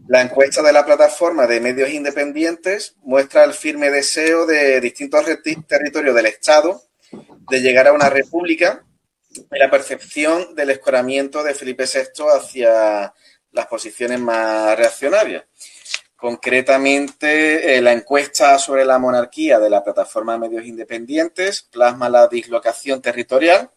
[0.07, 5.25] La encuesta de la plataforma de medios independientes muestra el firme deseo de distintos
[5.67, 6.83] territorios del Estado
[7.51, 8.85] de llegar a una república
[9.51, 13.13] la percepción del escoramiento de Felipe VI hacia
[13.53, 15.45] las posiciones más reaccionarias.
[16.17, 22.29] Concretamente, eh, la encuesta sobre la monarquía de la plataforma de medios independientes plasma la
[22.29, 23.71] dislocación territorial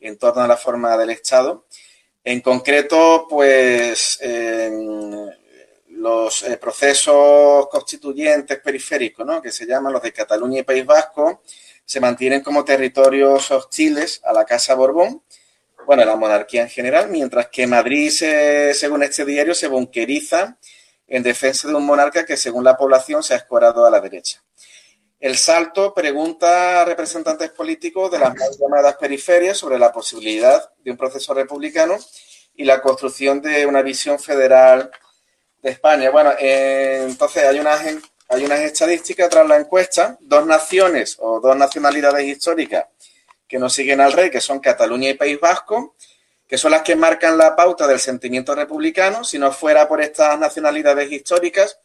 [0.00, 1.66] en torno a la forma del Estado.
[2.24, 4.18] En concreto, pues
[5.88, 9.40] los eh, procesos constituyentes periféricos, ¿no?
[9.40, 11.42] que se llaman los de Cataluña y País Vasco,
[11.84, 15.22] se mantienen como territorios hostiles a la Casa Borbón,
[15.86, 20.58] bueno, a la monarquía en general, mientras que Madrid, según este diario, se bunqueriza
[21.06, 24.42] en defensa de un monarca que, según la población, se ha escorado a la derecha.
[25.20, 30.90] El Salto pregunta a representantes políticos de las más llamadas periferias sobre la posibilidad de
[30.90, 31.96] un proceso republicano
[32.54, 34.90] y la construcción de una visión federal
[35.62, 36.10] de España.
[36.10, 37.80] Bueno, eh, entonces hay unas
[38.28, 42.86] hay unas estadísticas tras la encuesta, dos naciones o dos nacionalidades históricas
[43.46, 45.94] que nos siguen al rey, que son Cataluña y País Vasco,
[46.46, 49.24] que son las que marcan la pauta del sentimiento republicano.
[49.24, 51.78] Si no fuera por estas nacionalidades históricas,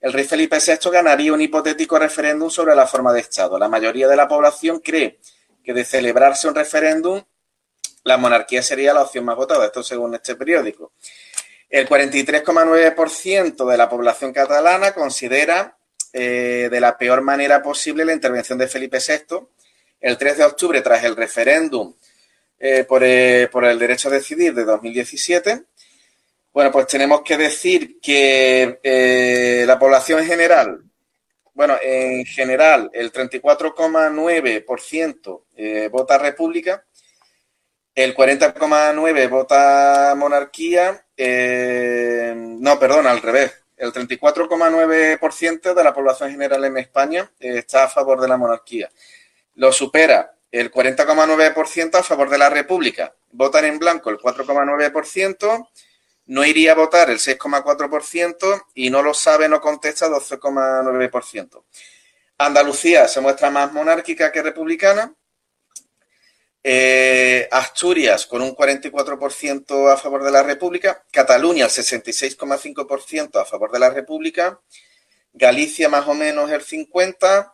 [0.00, 3.58] el rey Felipe VI ganaría un hipotético referéndum sobre la forma de Estado.
[3.58, 5.18] La mayoría de la población cree
[5.64, 7.22] que de celebrarse un referéndum,
[8.04, 10.92] la monarquía sería la opción más votada, esto según este periódico.
[11.68, 15.75] El 43,9% de la población catalana considera
[16.18, 19.36] eh, de la peor manera posible la intervención de Felipe VI.
[20.00, 21.94] El 3 de octubre, tras el referéndum
[22.58, 25.64] eh, eh, por, el derecho a decidir de 2017,
[26.54, 28.78] bueno, pues tenemos que decir que
[29.66, 30.82] la población en general,
[31.52, 36.82] bueno, en general el 34,9% vota República,
[37.94, 41.04] el 40,9% vota monarquía,
[42.34, 47.88] no, perdón, al revés, el 34,9% de la población general en España eh, está a
[47.88, 48.90] favor de la monarquía.
[49.54, 53.14] Lo supera el 40,9% a favor de la República.
[53.32, 55.68] Votan en blanco el 4,9%,
[56.26, 61.62] no iría a votar el 6,4% y no lo sabe, no contesta 12,9%.
[62.38, 65.14] Andalucía se muestra más monárquica que republicana
[66.68, 73.70] eh, Asturias con un 44% a favor de la República, Cataluña el 66,5% a favor
[73.70, 74.60] de la República,
[75.32, 77.52] Galicia más o menos el 50%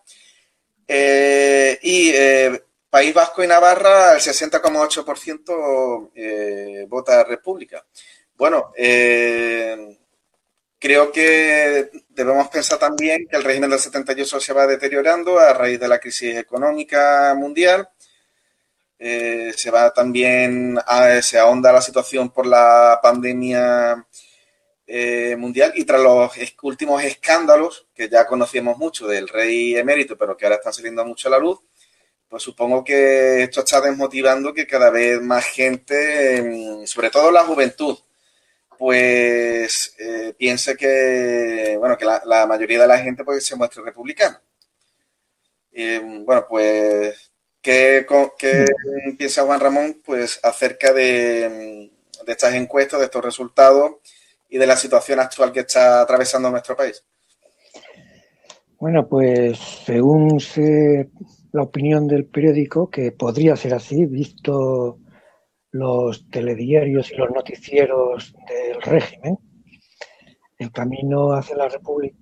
[0.88, 7.84] eh, y eh, País Vasco y Navarra el 60,8% vota República.
[8.34, 8.72] Bueno,
[10.78, 15.78] creo que debemos pensar también que el régimen del 78 se va deteriorando a raíz
[15.78, 17.90] de la crisis económica mundial.
[19.04, 24.06] Eh, se va también, a, se ahonda la situación por la pandemia
[24.86, 26.30] eh, mundial y tras los
[26.62, 31.26] últimos escándalos que ya conocíamos mucho del rey emérito, pero que ahora están saliendo mucho
[31.26, 31.58] a la luz,
[32.28, 37.98] pues supongo que esto está desmotivando que cada vez más gente, sobre todo la juventud,
[38.78, 44.40] pues eh, piense que, bueno, que la, mayoría de la gente pues, se muestre republicana.
[46.24, 47.31] bueno, pues,
[47.62, 48.06] ¿qué,
[48.38, 48.64] ¿qué,
[49.16, 51.90] piensa Juan Ramón pues, acerca de,
[52.26, 53.92] de estas encuestas, de estos resultados
[54.50, 57.04] y de la situación actual que está atravesando nuestro país?
[58.78, 61.08] Bueno, pues según se
[61.52, 64.98] la opinión del periódico que podría ser así, visto
[65.70, 69.38] los telediarios y los noticieros del régimen.
[70.58, 72.16] El camino hacia la República.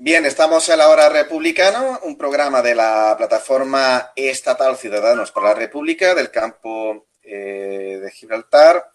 [0.00, 5.54] Bien, estamos en la hora republicana, un programa de la plataforma estatal Ciudadanos por la
[5.54, 8.92] República del campo eh, de Gibraltar.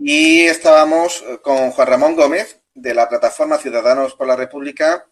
[0.00, 5.06] Y estábamos con Juan Ramón Gómez, de la plataforma Ciudadanos por la República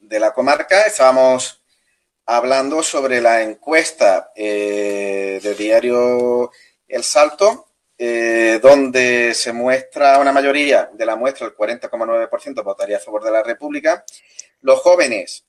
[0.00, 0.82] de la comarca.
[0.82, 1.62] Estábamos
[2.26, 6.50] hablando sobre la encuesta eh, de diario
[6.88, 7.68] El Salto,
[8.02, 13.30] eh, donde se muestra una mayoría de la muestra, el 40,9% votaría a favor de
[13.30, 14.06] la República.
[14.62, 15.44] Los jóvenes,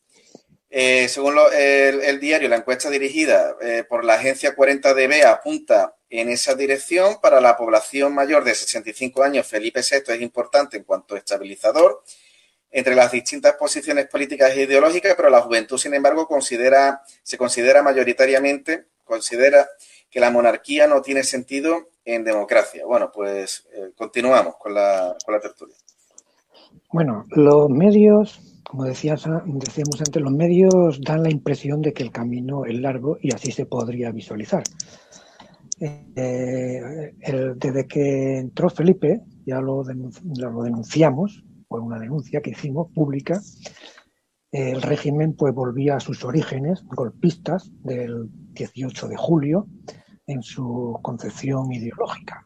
[0.69, 3.55] eh, según el, diario, la encuesta dirigida
[3.87, 7.21] por la agencia 40DB apunta en esa dirección.
[7.21, 12.03] Para la población mayor de 65 años, Felipe VI es importante en cuanto estabilizador
[12.69, 17.81] entre las distintas posiciones políticas e ideológicas, pero la juventud, sin embargo, considera, se considera
[17.81, 19.69] mayoritariamente, considera
[20.09, 22.85] que la monarquía no tiene sentido en democracia.
[22.85, 25.75] Bueno, pues eh, continuamos con la, con la tertulia.
[26.91, 32.11] Bueno, los medios, como decías, decíamos antes, los medios dan la impresión de que el
[32.11, 34.63] camino es largo y así se podría visualizar.
[35.79, 37.13] Eh,
[37.55, 43.41] desde que entró Felipe, ya lo, lo, denunciamos, fue una denuncia que hicimos pública,
[44.51, 49.67] el régimen pues volvía a sus orígenes golpistas del 18 de julio
[50.27, 52.45] en su concepción ideológica.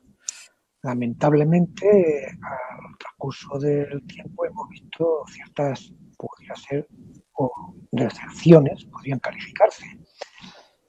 [0.84, 6.88] Lamentablemente, al transcurso del tiempo hemos visto ciertas, podría ser,
[7.34, 9.86] o deserciones, podrían calificarse,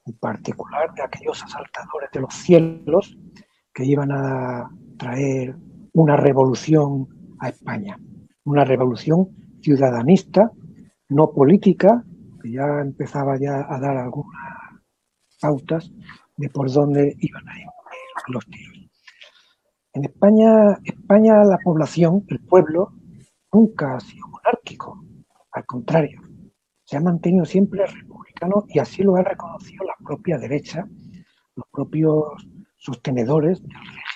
[0.05, 3.17] en particular de aquellos asaltadores de los cielos
[3.73, 5.55] que iban a traer
[5.93, 7.99] una revolución a España,
[8.45, 9.29] una revolución
[9.61, 10.51] ciudadanista,
[11.09, 12.03] no política,
[12.41, 14.37] que ya empezaba ya a dar algunas
[15.41, 15.91] pautas
[16.37, 17.67] de por dónde iban a ir
[18.27, 18.89] los tiros.
[19.93, 22.93] En España, España la población, el pueblo,
[23.51, 25.03] nunca ha sido monárquico,
[25.51, 26.21] al contrario,
[26.83, 30.87] se ha mantenido siempre republicano y así lo ha reconocido la propia derecha,
[31.55, 34.07] los propios sostenedores del régimen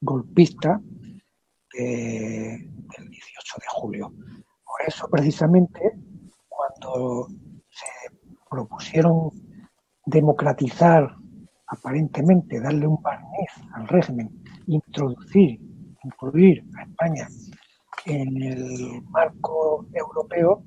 [0.00, 0.80] golpista
[1.72, 4.08] del 18 de julio.
[4.10, 5.80] Por eso, precisamente,
[6.48, 7.28] cuando
[7.70, 7.86] se
[8.50, 9.30] propusieron
[10.06, 11.16] democratizar,
[11.68, 14.30] aparentemente darle un barniz al régimen,
[14.66, 15.60] introducir,
[16.02, 17.28] incluir a España
[18.06, 20.64] en el marco europeo,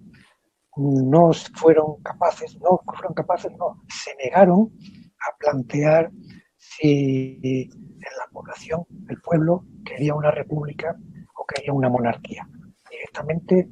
[0.78, 4.72] no fueron capaces, no fueron capaces, no, se negaron
[5.20, 6.12] a plantear
[6.58, 10.95] si la población, el pueblo, quería una república
[11.36, 12.47] o quería una monarquía.
[12.89, 13.70] Directamente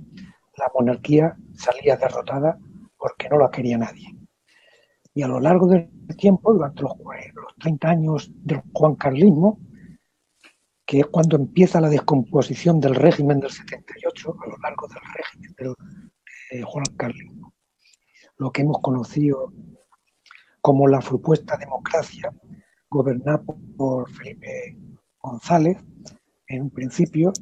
[0.58, 2.60] la monarquía salía derrotada
[2.98, 4.19] porque no la quería nadie.
[5.20, 9.60] Y a lo largo del tiempo, durante los, los 30 años del juancarlismo,
[10.86, 15.54] que es cuando empieza la descomposición del régimen del 78, a lo largo del régimen
[15.58, 17.34] del Juan Carlos,
[18.38, 19.52] lo que hemos conocido
[20.62, 22.32] como la supuesta democracia,
[22.90, 23.44] gobernada
[23.76, 24.78] por Felipe
[25.20, 25.84] González,
[26.48, 27.34] en un principio,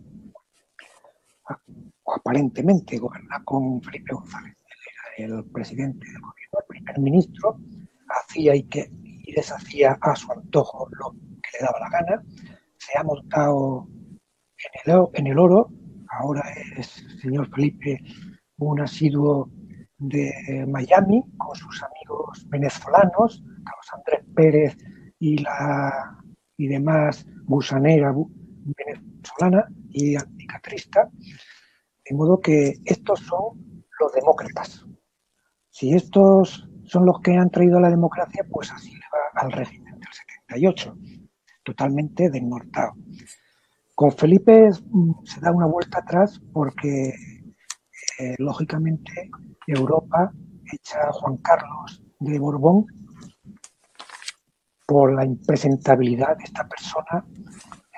[2.08, 4.57] aparentemente gobernada con Felipe González,
[5.18, 7.60] el presidente del gobierno, el primer ministro,
[8.10, 12.24] hacía y, que, y deshacía a su antojo lo que le daba la gana,
[12.78, 13.88] se ha montado
[14.86, 15.70] en el, en el oro,
[16.10, 16.44] ahora
[16.78, 18.02] es el señor Felipe
[18.60, 19.50] un asiduo
[20.00, 24.78] de Miami con sus amigos venezolanos, Carlos Andrés Pérez
[25.20, 26.18] y la
[26.58, 31.10] y demás gusanera venezolana y anticatrista,
[32.06, 34.86] de modo que estos son los demócratas.
[35.78, 40.00] Si estos son los que han traído la democracia, pues así le va al régimen
[40.00, 40.10] del
[40.48, 40.98] 78,
[41.64, 42.94] totalmente desnortado.
[43.94, 47.14] Con Felipe mm, se da una vuelta atrás porque,
[48.18, 49.30] eh, lógicamente,
[49.68, 50.34] Europa
[50.74, 52.88] echa a Juan Carlos de Borbón
[54.88, 57.24] por la impresentabilidad de esta persona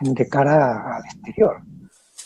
[0.01, 1.61] de cara al exterior.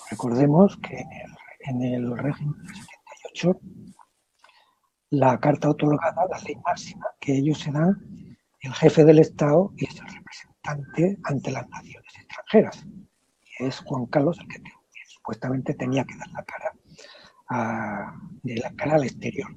[0.10, 3.60] Recordemos que en el, en el régimen del 78
[5.14, 7.96] la carta otorgada, la ley máxima que ellos se dan,
[8.62, 12.88] el jefe del Estado y es el representante ante las naciones extranjeras.
[13.60, 14.58] Y es Juan Carlos el que,
[15.08, 19.48] supuestamente tenía que dar la cara de la cara al exterior.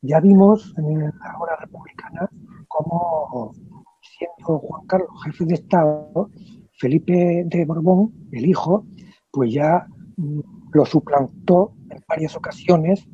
[0.00, 2.30] Ya vimos en la hora republicana
[2.66, 3.52] cómo,
[4.00, 6.30] siendo Juan Carlos jefe de Estado,
[6.78, 8.86] Felipe de Borbón, el hijo,
[9.30, 9.86] pues ya
[10.16, 10.40] mm,
[10.72, 13.06] lo suplantó en varias ocasiones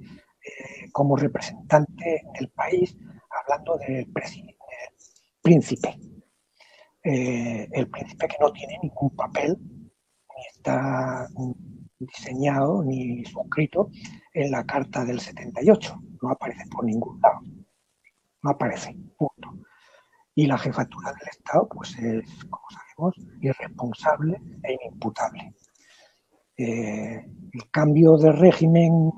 [0.93, 2.97] como representante del país,
[3.31, 4.13] hablando del
[5.43, 5.99] príncipe.
[7.05, 11.27] Eh, el príncipe que no tiene ningún papel, ni está
[11.99, 13.91] diseñado ni suscrito
[14.33, 16.01] en la Carta del 78.
[16.21, 17.41] No aparece por ningún lado.
[18.43, 19.59] No aparece, punto.
[20.35, 25.55] Y la jefatura del Estado, pues es, como sabemos, irresponsable e inimputable.
[26.57, 29.11] Eh, el cambio de régimen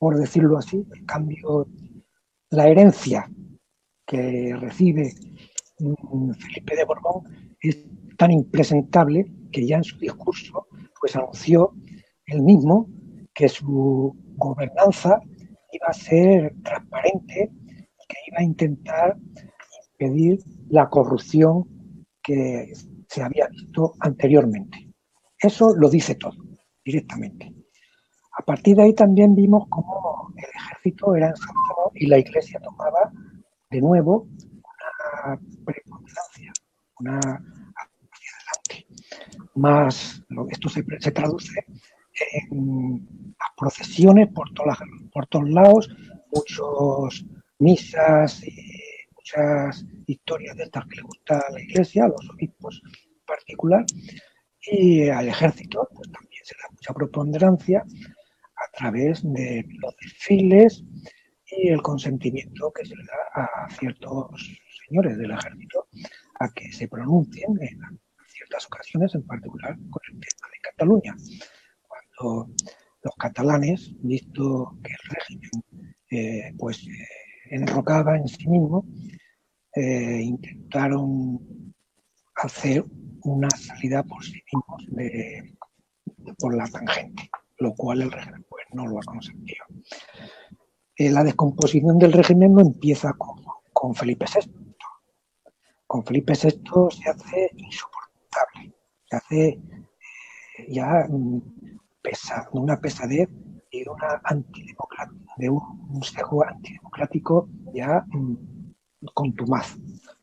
[0.00, 1.68] por decirlo así, el cambio,
[2.48, 3.30] la herencia
[4.06, 5.12] que recibe
[5.78, 7.84] mm, Felipe de Borbón es
[8.16, 10.66] tan impresentable que ya en su discurso
[10.98, 11.74] pues anunció
[12.24, 12.88] él mismo
[13.34, 15.20] que su gobernanza
[15.70, 19.18] iba a ser transparente y que iba a intentar
[19.92, 20.38] impedir
[20.70, 21.66] la corrupción
[22.22, 22.72] que
[23.06, 24.94] se había visto anteriormente.
[25.38, 26.36] Eso lo dice todo
[26.82, 27.59] directamente.
[28.40, 33.12] A partir de ahí también vimos cómo el ejército era ensalzado y la iglesia tomaba
[33.68, 36.50] de nuevo una preponderancia,
[37.00, 38.86] una hacia adelante.
[39.56, 40.82] Más, esto se,
[41.12, 41.66] traduce
[42.40, 43.06] en
[43.38, 44.48] las procesiones por,
[45.12, 45.90] por todos lados,
[46.32, 47.22] muchas
[47.58, 48.56] misas y
[49.16, 53.84] muchas historias de estas que le gusta a la iglesia, a los obispos en particular,
[54.62, 57.84] y al ejército pues también se da mucha preponderancia
[58.60, 60.84] a través de los desfiles
[61.46, 65.88] y el consentimiento que se le da a ciertos señores del ejército
[66.38, 71.16] a que se pronuncien en ciertas ocasiones, en particular con el tema de Cataluña.
[71.88, 72.54] Cuando
[73.02, 77.06] los catalanes, visto que el régimen eh, pues eh,
[77.50, 78.86] enrocaba en sí mismo,
[79.74, 81.74] eh, intentaron
[82.36, 82.84] hacer
[83.22, 84.86] una salida por sí mismos
[86.38, 87.30] por la tangente
[87.60, 88.44] lo cual el régimen
[88.74, 89.64] no lo ha consentido.
[90.96, 94.52] Eh, la descomposición del régimen no empieza con, Felipe VI.
[95.86, 96.60] Con Felipe VI
[96.90, 101.06] se hace insoportable, se hace eh, ya
[102.52, 103.28] una pesadez
[103.70, 104.20] y una
[105.38, 108.36] de un, sesgo antidemocrático ya mm,
[109.14, 109.78] contumaz.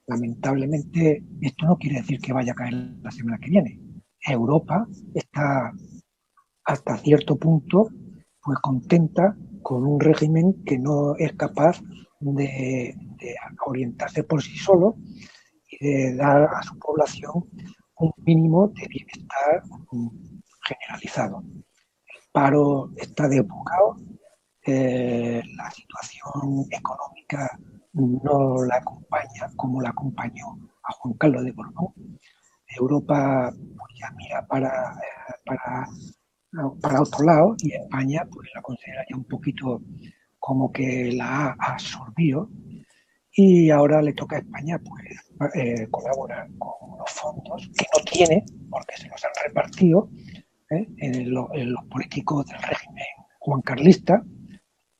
[0.05, 3.79] Lamentablemente, esto no quiere decir que vaya a caer la semana que viene.
[4.21, 5.73] Europa está
[6.65, 7.89] hasta cierto punto,
[8.47, 11.81] pues contenta con un régimen que no es capaz
[12.21, 12.95] de,
[13.65, 14.95] orientarse por sí solo
[15.69, 17.43] y de dar a su población
[17.97, 19.63] un mínimo de bienestar
[20.63, 21.43] generalizado.
[21.43, 23.97] El paro está desbocado,
[24.65, 27.59] eh, la situación económica
[27.91, 31.93] no la acompaña como la acompañó a Juan Carlos de Borbón.
[32.79, 35.85] Europa pues, ya mira para, eh, para
[36.81, 39.81] para otro lado y España pues la considera ya un poquito
[40.39, 42.49] como que la ha absorbido
[43.31, 48.45] y ahora le toca a España pues eh, colaborar con unos fondos que no tiene
[48.69, 50.09] porque se los han repartido
[50.71, 50.87] ¿eh?
[50.97, 53.05] en, los políticos del régimen
[53.39, 54.23] Juan Carlista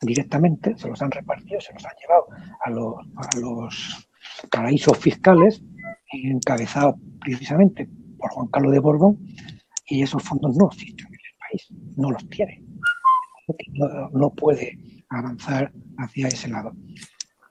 [0.02, 2.28] directamente se los han repartido se los han llevado
[2.62, 4.10] a los, a los
[4.52, 5.64] paraísos fiscales
[6.12, 9.18] encabezados precisamente por Juan Carlos de Borbón
[9.88, 11.08] y esos fondos no existen
[11.96, 12.64] no los tiene.
[14.14, 14.78] No, puede
[15.10, 16.74] avanzar hacia ese lado.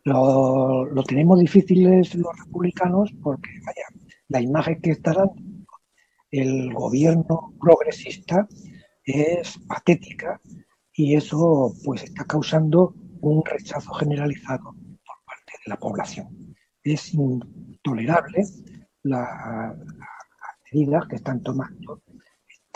[0.04, 3.86] Lo, tenemos difíciles los republicanos porque, vaya,
[4.28, 5.34] la imagen que está dando
[6.30, 8.46] el gobierno progresista
[9.04, 10.40] es patética
[10.92, 16.54] y eso pues está causando un rechazo generalizado por parte de la población.
[16.82, 18.44] Es intolerable
[19.02, 19.76] las
[20.72, 22.02] medidas que están tomando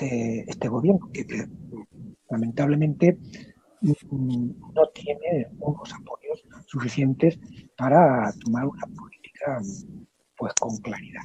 [0.01, 1.26] este, este, gobierno, que,
[2.30, 3.18] lamentablemente
[3.82, 7.38] mm, no tiene unos apoyos suficientes
[7.76, 9.61] para tomar una política
[10.36, 11.22] pues con claridad.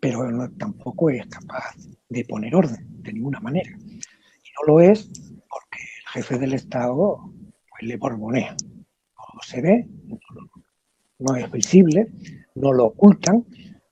[0.00, 1.76] Pero tampoco es capaz
[2.10, 3.70] de poner orden de ninguna manera.
[3.70, 5.08] Y no lo es
[5.48, 7.32] porque el jefe del Estado
[7.70, 8.54] pues, le borbonea.
[9.34, 9.88] No se ve,
[11.18, 12.08] no, es visible,
[12.54, 13.46] no lo ocultan,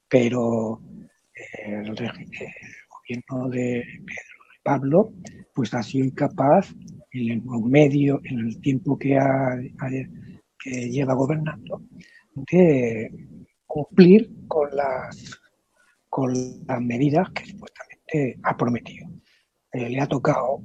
[0.09, 0.81] pero
[1.65, 1.95] el,
[3.05, 5.13] gobierno de Pedro de Pablo
[5.55, 6.75] pues ha sido incapaz
[7.13, 9.19] en el medio, en el tiempo que,
[10.59, 11.83] que lleva gobernando,
[12.35, 13.11] de
[13.67, 15.41] cumplir con las,
[16.09, 16.33] con
[16.67, 19.07] las medidas que supuestamente ha prometido.
[19.73, 20.57] Eh, le ha tocado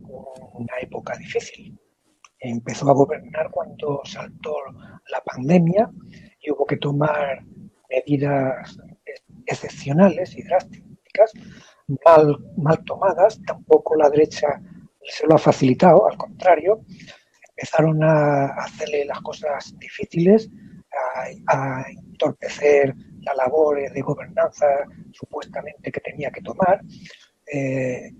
[0.54, 1.80] una época difícil.
[2.40, 4.56] Empezó a gobernar cuando saltó
[5.12, 5.90] la pandemia
[6.42, 7.44] y hubo que tomar
[7.90, 8.78] medidas
[9.46, 11.34] excepcionales y drásticas,
[12.06, 13.40] mal, tomadas.
[13.46, 14.62] Tampoco la derecha
[15.04, 16.82] se lo ha facilitado, al contrario,
[17.50, 20.50] empezaron a hacerle las cosas difíciles,
[21.48, 24.66] a, entorpecer la labor de gobernanza
[25.12, 26.82] supuestamente que tenía que tomar.
[27.52, 28.12] Eh,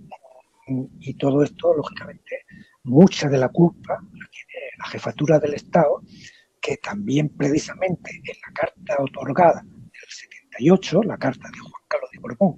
[1.00, 2.46] y todo esto, lógicamente,
[2.84, 6.02] mucha de la culpa la tiene la jefatura del Estado,
[6.62, 12.20] que también precisamente en la carta otorgada del 78, la carta de Juan Carlos de
[12.20, 12.56] Borbón,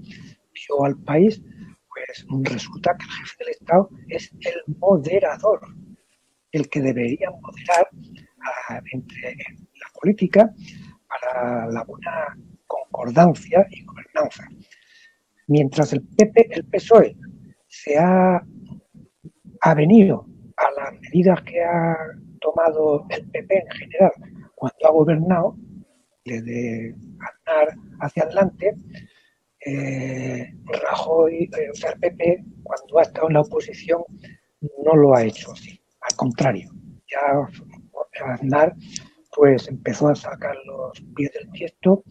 [0.86, 1.41] al país,
[1.89, 5.62] pues resulta que el jefe del Estado es el moderador,
[6.51, 7.88] el que debería moderar
[8.91, 9.36] entre
[9.80, 10.53] la política
[11.07, 12.38] para la buena
[12.68, 14.47] concordancia y gobernanza.
[15.47, 17.18] Mientras el PP, el PSOE,
[17.68, 18.41] se ha,
[19.62, 20.26] ha venido
[20.57, 21.95] a las medidas que ha
[22.39, 24.12] tomado el PP en general
[24.55, 25.55] cuando ha gobernado,
[26.24, 28.76] desde andar hacia adelante,
[29.66, 34.01] eh, Rajoy, eh, o sea, el PP, cuando ha estado en la oposición,
[34.84, 35.80] no lo ha hecho así.
[36.01, 36.72] Al contrario,
[37.07, 37.47] ya
[38.34, 38.76] Aznar
[39.34, 42.03] pues empezó a sacar los pies del tiesto,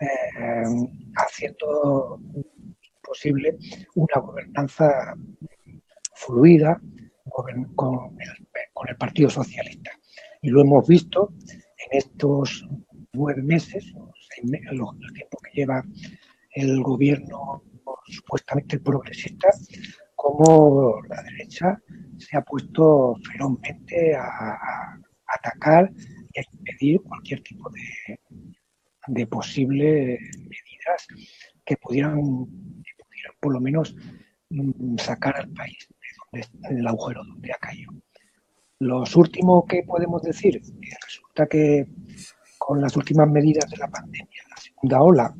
[0.00, 0.64] eh,
[1.16, 2.20] haciendo
[3.02, 3.58] posible
[3.96, 5.14] una gobernanza
[6.14, 6.80] fluida
[7.24, 8.16] con
[8.88, 9.90] el, Partido Socialista.
[10.42, 12.66] Y lo hemos visto en estos
[13.12, 13.92] nueve meses,
[14.36, 15.82] el tiempo que lleva
[16.52, 17.62] el gobierno
[18.06, 19.48] supuestamente progresista,
[20.14, 21.80] como la derecha
[22.18, 25.90] se ha puesto ferozmente a, atacar
[26.32, 28.18] y a impedir cualquier tipo de,
[29.06, 31.06] de posibles medidas
[31.64, 32.20] que pudieran,
[33.40, 33.94] por lo menos
[34.50, 35.88] mm, sacar al país
[36.68, 37.92] del agujero donde ha caído.
[38.80, 41.86] Los últimos que podemos decir, que resulta que
[42.58, 45.34] con las últimas medidas de la pandemia, la segunda ola,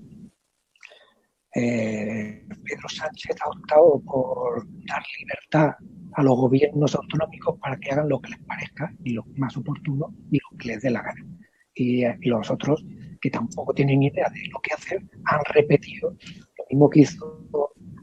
[1.55, 5.75] eh, Pedro Sánchez ha optado por dar libertad
[6.13, 10.15] a los gobiernos autonómicos para que hagan lo que les parezca y lo más oportuno
[10.31, 11.27] y lo que les dé la gana.
[11.75, 12.85] Y, eh, los otros,
[13.21, 17.45] que tampoco tienen idea de lo que hacer, han repetido lo mismo que hizo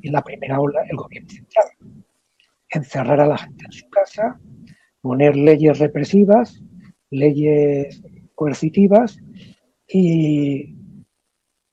[0.01, 1.67] en la primera ola el gobierno central.
[2.69, 4.39] Encerrar a la gente en su casa,
[5.01, 6.61] poner leyes represivas,
[7.09, 8.01] leyes
[8.35, 9.19] coercitivas
[9.87, 10.76] y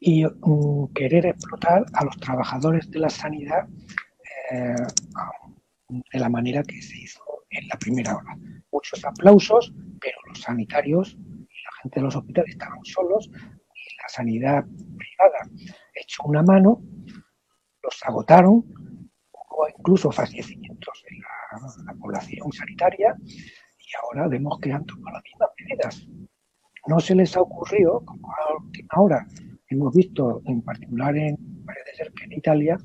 [0.07, 3.67] y mm, querer explotar a los trabajadores de la sanidad
[4.51, 4.77] eh,
[5.89, 8.37] de la manera que se hizo en la primera hora.
[8.71, 14.09] Muchos aplausos, pero los sanitarios y la gente de los hospitales estaban solos y la
[14.09, 15.49] sanidad privada
[15.95, 16.83] echó una mano,
[17.83, 18.63] los agotaron,
[19.33, 23.17] hubo incluso fallecimientos en la, la población sanitaria
[23.79, 26.07] y ahora vemos que han tomado las mismas medidas.
[26.89, 29.27] No se les ha ocurrido, como a última hora,
[29.75, 32.79] hemos visto en particular en, parece ser que en Italia,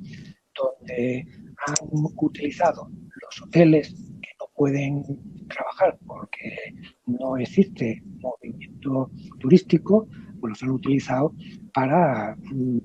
[0.55, 1.25] donde
[1.67, 1.75] han
[2.17, 2.89] utilizado
[3.21, 5.03] los hoteles que no pueden
[5.47, 6.73] trabajar porque
[7.05, 10.07] no existe movimiento turístico,
[10.39, 11.33] pues los han utilizado
[11.73, 12.79] para mm,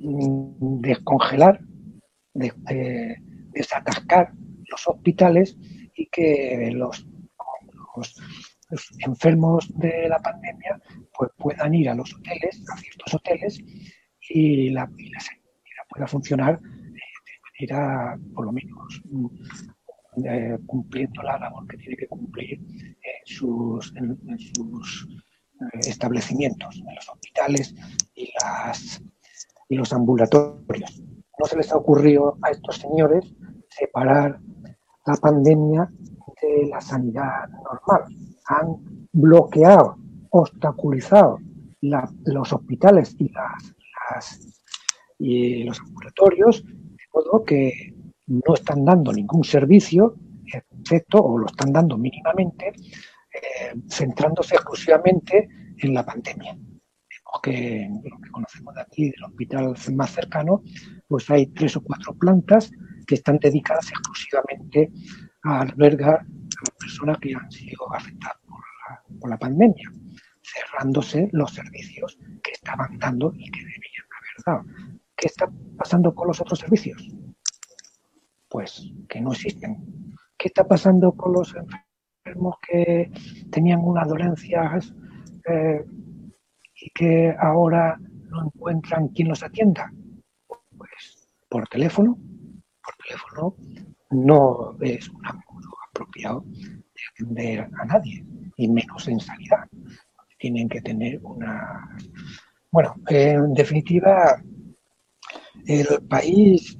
[0.00, 1.60] mm, descongelar,
[3.52, 4.32] desatascar
[4.68, 5.56] los hospitales
[5.94, 7.06] y que los
[8.98, 10.80] enfermos de la pandemia
[11.16, 13.58] pues puedan ir a los hoteles, a ciertos hoteles,
[14.28, 19.26] y la, sanidad pueda funcionar eh, de manera, por lo menos, mm,
[20.24, 23.92] eh, cumpliendo la labor que tiene que cumplir en sus,
[24.54, 25.08] sus
[25.60, 27.74] eh, establecimientos, en los hospitales
[28.14, 31.02] y los ambulatorios.
[31.38, 33.32] No se les ha ocurrido a estos señores
[33.68, 34.40] separar
[35.06, 35.90] la pandemia
[36.42, 38.04] de la sanidad normal
[38.46, 39.96] han bloqueado,
[40.30, 41.38] obstaculizado
[41.80, 44.40] los hospitales y, las,
[45.18, 47.94] y los ambulatorios, de modo que
[48.26, 50.16] no están dando ningún servicio,
[50.46, 56.54] excepto, o lo están dando mínimamente, eh, centrándose exclusivamente en la pandemia.
[56.56, 60.62] los que, los que conocemos de aquí, del hospital más cercano,
[61.06, 62.70] pues hay tres o cuatro plantas
[63.06, 64.90] que están dedicadas exclusivamente
[65.46, 68.36] albergar a las personas que han sido afectadas
[69.20, 69.90] por la, pandemia,
[70.42, 74.98] cerrándose los servicios que estaban dando y que debían haber dado.
[75.16, 77.08] ¿Qué está pasando con los otros servicios?
[78.48, 80.14] Pues que no existen.
[80.36, 83.10] ¿Qué está pasando con los enfermos que
[83.50, 84.94] tenían unas dolencias
[85.48, 85.84] eh,
[86.74, 89.90] y que ahora no encuentran quien los atienda?
[90.76, 92.18] Pues por teléfono.
[92.82, 93.56] Por teléfono
[94.10, 98.24] no es un modo apropiado de atender a nadie,
[98.56, 99.68] y menos en sanidad.
[100.38, 101.96] Tienen que tener una...
[102.70, 104.42] Bueno, en definitiva,
[105.66, 106.76] el país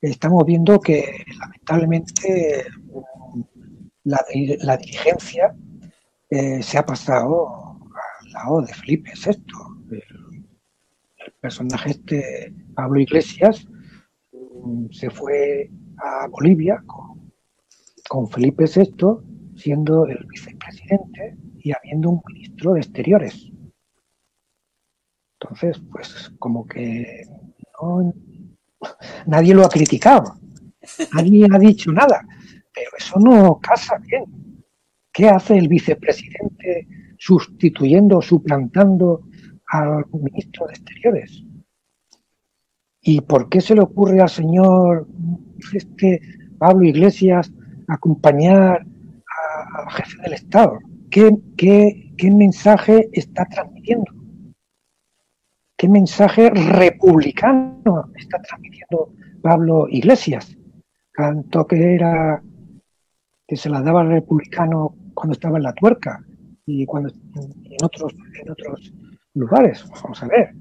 [0.00, 2.64] estamos viendo que lamentablemente
[4.04, 4.24] la,
[4.60, 5.54] la dirigencia
[6.30, 7.78] eh, se ha pasado
[8.20, 9.44] al lado de Felipe VI.
[9.90, 10.46] El,
[11.26, 13.66] el personaje este, Pablo Iglesias,
[14.32, 22.74] mm, se fue a Bolivia con, Felipe VI siendo el vicepresidente y habiendo un ministro
[22.74, 23.50] de Exteriores.
[25.40, 27.24] Entonces, pues como que
[27.82, 28.14] no,
[29.26, 30.38] nadie lo ha criticado,
[31.14, 32.26] nadie ha dicho nada,
[32.72, 34.24] pero eso no casa bien.
[35.12, 36.86] ¿Qué hace el vicepresidente
[37.18, 39.22] sustituyendo, suplantando
[39.68, 41.42] al ministro de Exteriores?
[43.00, 45.06] ¿Y por qué se le ocurre al señor
[45.74, 46.20] este
[46.58, 47.52] Pablo Iglesias
[47.88, 48.84] acompañar
[49.74, 50.78] al jefe del Estado?
[51.10, 54.12] ¿Qué, qué, qué mensaje está transmitiendo?
[55.76, 59.12] ¿Qué mensaje republicano está transmitiendo
[59.42, 60.56] Pablo Iglesias?
[61.14, 62.42] Tanto que era
[63.46, 66.24] que se la daba al republicano cuando estaba en la tuerca
[66.64, 68.92] y cuando en otros en otros
[69.34, 69.84] lugares.
[70.02, 70.54] Vamos a ver.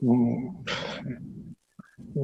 [0.00, 0.64] Mm,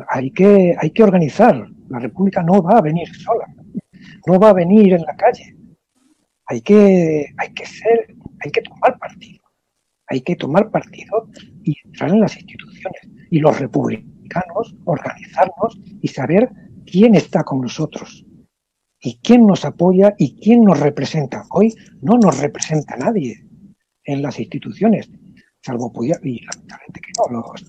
[0.09, 1.67] hay que, hay que organizar.
[1.91, 3.47] La República no va a venir sola,
[4.27, 5.57] no va a venir en la calle.
[6.47, 9.43] Hay que, hay que ser, hay que tomar partido.
[10.07, 11.29] Hay que tomar partido
[11.63, 13.03] y entrar en las instituciones.
[13.31, 16.51] Y los republicanos, organizarnos y saber
[16.87, 18.25] quién está con nosotros
[19.01, 21.45] y quién nos apoya y quién nos representa.
[21.51, 23.45] Hoy no nos representa nadie
[24.05, 25.11] en las instituciones,
[25.61, 27.67] salvo y lamentablemente que no, los,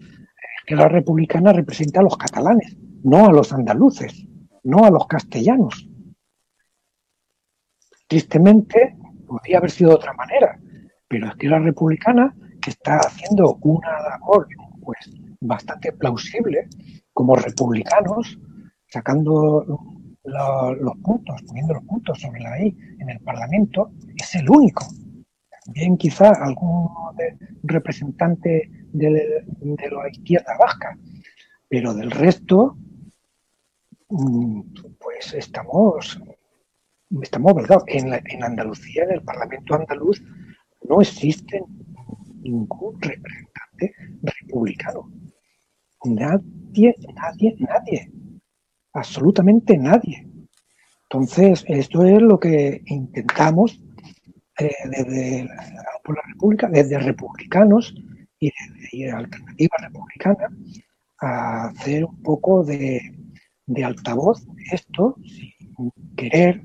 [0.66, 4.26] que la republicana representa a los catalanes, no a los andaluces,
[4.64, 5.88] no a los castellanos.
[8.08, 8.96] Tristemente,
[9.28, 10.60] podría haber sido de otra manera,
[11.08, 14.48] pero es que la republicana, que está haciendo una labor
[14.84, 16.68] pues, bastante plausible
[17.14, 18.38] como republicanos,
[18.88, 19.66] sacando
[20.24, 24.86] los puntos, poniendo los puntos sobre la I en el Parlamento, es el único.
[25.66, 26.90] También quizá algún
[27.64, 29.44] representante de,
[29.92, 30.98] la izquierda vasca,
[31.70, 32.78] pero del resto,
[35.00, 36.20] pues estamos,
[37.22, 37.56] estamos.
[37.88, 40.22] En, en Andalucía, en el Parlamento andaluz,
[40.88, 41.64] no existe
[42.42, 45.12] ningún representante republicano.
[46.04, 48.12] Nadie, nadie, nadie
[48.94, 50.28] absolutamente nadie.
[51.04, 53.82] Entonces, esto es lo que intentamos
[54.60, 57.94] eh, desde la, República, desde republicanos
[58.40, 58.52] y
[58.92, 60.50] desde Alternativa Republicana,
[61.20, 63.00] a hacer un poco de,
[63.84, 66.62] altavoz de esto, sin querer,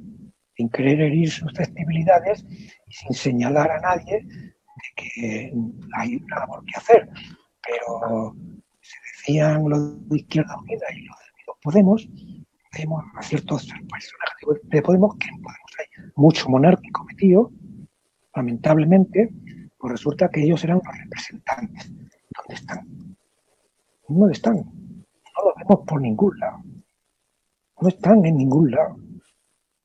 [0.54, 2.44] sin querer herir susceptibilidades
[2.86, 5.52] y sin señalar a nadie de que
[5.96, 7.08] hay una labor que hacer.
[7.66, 8.36] Pero
[8.80, 11.16] se decían los de Izquierda Unida y los
[11.62, 12.08] Podemos,
[12.78, 17.50] vemos a ciertos personajes de Podemos que en Podemos hay mucho monárquico metido,
[18.36, 19.30] lamentablemente,
[19.76, 21.90] pues resulta que ellos eran los representantes.
[21.90, 23.16] ¿Dónde están?
[24.08, 24.56] ¿Dónde están?
[24.56, 26.62] No los vemos por ningún lado.
[27.80, 28.96] No están en ningún lado.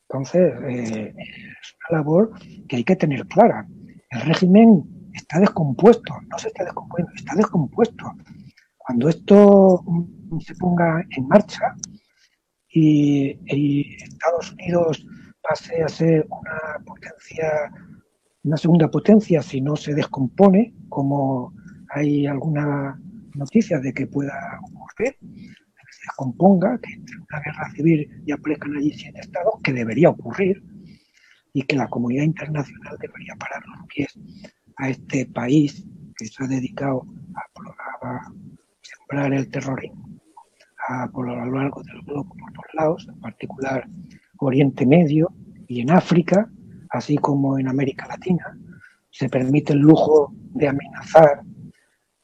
[0.09, 2.31] Entonces, eh, es una labor
[2.67, 3.67] que hay que tener clara.
[4.09, 4.83] El régimen
[5.13, 8.05] está descompuesto, no se está descomponiendo, está descompuesto.
[8.77, 9.83] Cuando esto
[10.45, 11.75] se ponga en marcha
[12.69, 13.37] y,
[14.03, 15.05] Estados Unidos
[15.41, 17.71] pase a ser una potencia,
[18.43, 21.53] una segunda potencia si no se descompone, como
[21.89, 22.99] hay alguna
[23.35, 25.17] noticia de que pueda ocurrir,
[26.01, 30.63] se descomponga, que entre una guerra civil y aparezcan allí siete estados, que debería ocurrir,
[31.53, 34.17] y que la comunidad internacional debería parar los pies
[34.77, 35.85] a este país
[36.17, 38.33] que se ha dedicado a, a
[38.81, 40.19] sembrar el terrorismo
[40.87, 43.87] a, por lo largo del globo por todos lados, en particular
[44.39, 45.31] Oriente Medio
[45.67, 46.49] y en África,
[46.89, 48.57] así como en América Latina.
[49.11, 51.43] Se permite el lujo de amenazar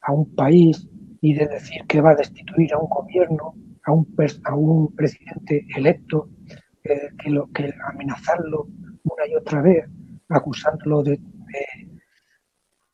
[0.00, 0.88] a un país
[1.20, 3.54] y de decir que va a destituir a un gobierno,
[3.88, 4.14] a un,
[4.44, 6.28] a un presidente electo,
[6.84, 8.68] eh, que, lo, que amenazarlo
[9.02, 9.86] una y otra vez,
[10.28, 11.18] acusándolo de,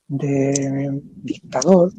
[0.09, 1.93] dictador,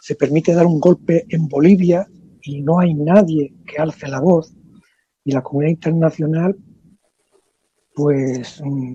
[0.00, 2.06] se permite dar un golpe en Bolivia
[2.42, 4.54] y no hay nadie que alce la voz
[5.24, 6.56] y la comunidad internacional
[7.94, 8.92] pues mm,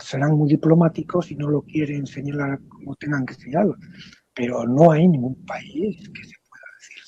[0.00, 3.76] serán muy diplomáticos y no lo quieren señalar como tengan que señalarlo.
[4.34, 6.34] Pero no hay ningún país que se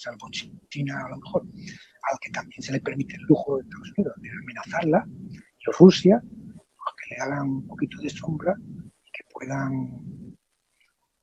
[0.04, 0.28] salvo
[0.68, 4.14] China a lo mejor, al que también se le permite el lujo de Estados Unidos
[4.20, 5.06] de amenazarla,
[5.58, 10.04] y Rusia, pues que le hagan un poquito de sombra y que puedan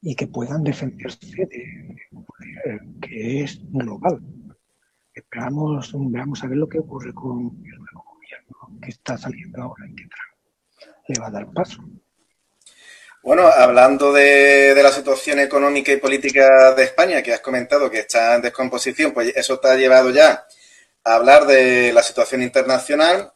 [0.03, 4.19] y que puedan defenderse de, un poder que es global.
[5.13, 9.87] Esperamos, veamos a ver lo que ocurre con el nuevo gobierno que está saliendo ahora
[9.87, 10.07] y que
[11.09, 11.83] le va a dar paso.
[13.23, 18.33] Bueno, hablando de, la situación económica y política de España, que has comentado que está
[18.35, 20.47] en descomposición, pues eso te ha llevado ya
[21.03, 23.31] a hablar de la situación internacional,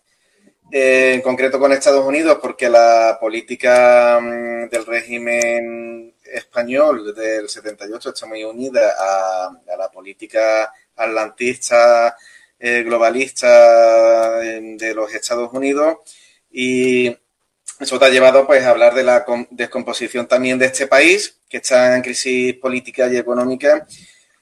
[0.72, 8.10] eh, en concreto con Estados Unidos, porque la política mm, del régimen español del 78
[8.10, 12.18] está muy unida a, la política atlantista,
[12.58, 15.98] eh, globalista eh, de los Estados Unidos
[16.52, 17.16] y
[17.80, 21.58] eso te ha llevado pues, a hablar de la descomposición también de este país, que
[21.58, 23.86] está en crisis política y económica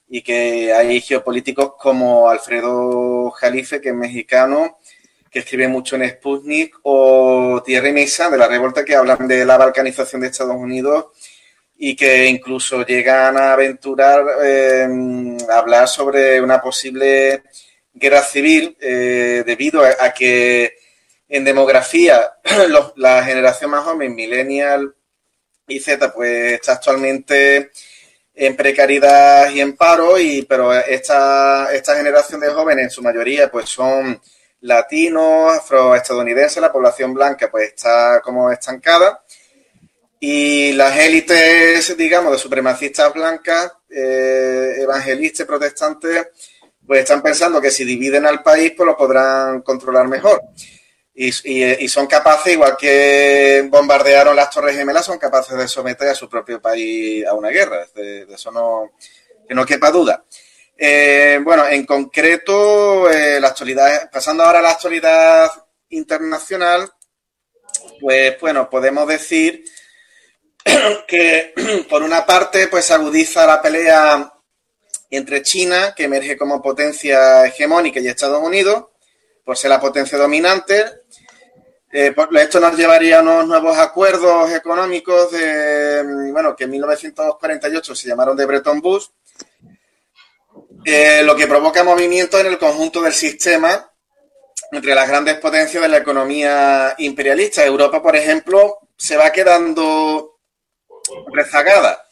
[0.07, 4.77] y que hay geopolíticos como Alfredo Jalife, que es mexicano,
[5.31, 9.57] que escribe mucho en Sputnik, o Thierry Mesa, de la revuelta, que hablan de la
[9.57, 11.05] balcanización de Estados Unidos
[11.75, 14.87] y que incluso llegan a aventurar eh,
[15.49, 17.41] a hablar sobre una posible
[17.91, 20.82] guerra civil eh, debido a que
[21.33, 22.37] en demografía,
[22.95, 24.93] la generación más joven, millennial
[25.67, 27.71] y Z, pues está actualmente
[28.35, 33.49] en precariedad y en paro, y, pero esta, esta generación de jóvenes, en su mayoría,
[33.49, 34.21] pues son
[34.61, 39.23] latinos, afroestadounidenses, la población blanca pues está como estancada.
[40.19, 46.27] Y las élites, digamos, de supremacistas blancas, eh, evangelistas, protestantes,
[46.85, 50.39] pues están pensando que si dividen al país, pues lo podrán controlar mejor.
[51.15, 56.27] Y, son capaces, igual que bombardearon las Torres Gemelas, son capaces de someter a su
[56.27, 57.85] propio país a una guerra.
[57.93, 58.93] De, eso no,
[59.47, 60.25] que no quepa duda.
[60.75, 65.51] Eh, bueno, en concreto, eh, la actualidad, pasando ahora a la actualidad
[65.89, 66.91] internacional,
[68.01, 69.63] pues bueno, podemos decir
[71.07, 71.53] que
[71.89, 74.33] por una parte, pues agudiza la pelea
[75.09, 78.85] entre China, que emerge como potencia hegemónica, y Estados Unidos,
[79.43, 81.02] por ser la potencia dominante,
[81.95, 87.93] eh, esto nos llevaría a unos nuevos acuerdos económicos de, mm, bueno, que en 1948
[87.93, 89.11] se llamaron de Bretton Woods,
[90.85, 93.91] eh, lo que provoca movimientos en el conjunto del sistema
[94.71, 97.63] entre las grandes potencias de la economía imperialista.
[97.63, 100.39] Europa, por ejemplo, se va quedando
[101.31, 102.07] rezagada.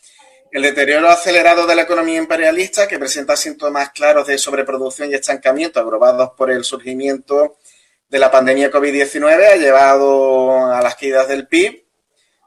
[0.51, 5.79] El deterioro acelerado de la economía imperialista, que presenta síntomas claros de sobreproducción y estancamiento,
[5.79, 7.57] agrupados por el surgimiento
[8.11, 11.85] de la pandemia COVID-19 ha llevado a las caídas del PIB,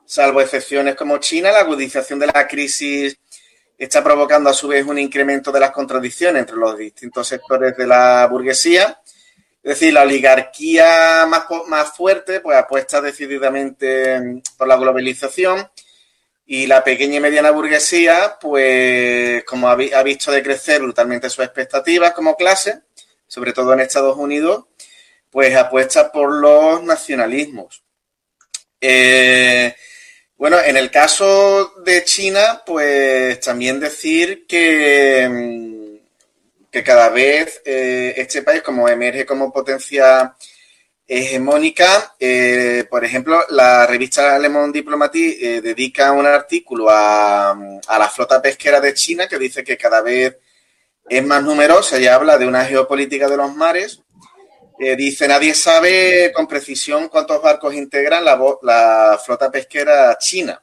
[0.05, 3.17] salvo excepciones como China, la agudización de la crisis
[3.79, 7.87] está provocando a su vez un incremento de las contradicciones entre los distintos sectores de
[7.87, 9.01] la burguesía.
[9.63, 15.67] Es decir, la oligarquía más, fuerte pues apuesta decididamente por la globalización
[16.45, 22.37] y la pequeña y mediana burguesía, pues como ha visto decrecer brutalmente sus expectativas como
[22.37, 22.83] clase,
[23.27, 24.67] sobre todo en Estados Unidos,
[25.35, 27.83] pues apuesta por los nacionalismos.
[28.81, 29.75] Eh,
[30.37, 38.15] bueno, en el caso de China, pues también decir que, mm, que cada vez eh,
[38.17, 40.37] este país, como emerge como potencia
[41.05, 47.51] hegemónica, eh, por ejemplo, la revista Le Monde Diplomatique dedica un artículo a,
[47.89, 50.37] a la flota pesquera de China que dice que cada vez
[51.09, 54.04] es más numerosa y habla de una geopolítica de los mares
[54.79, 60.61] eh, dice, nadie sabe con precisión cuántos barcos integran la, flota pesquera china,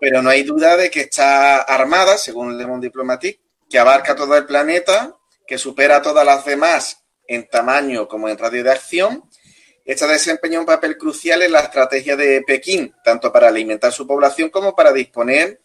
[0.00, 4.36] pero no hay duda de que está armada, según Le Monde Diplomatique, que abarca todo
[4.36, 5.16] el planeta,
[5.46, 9.28] que supera a todas las demás en tamaño como en radio de acción.
[9.84, 14.48] Esta desempeña un papel crucial en la estrategia de Pekín, tanto para alimentar su población
[14.48, 15.60] como para disponer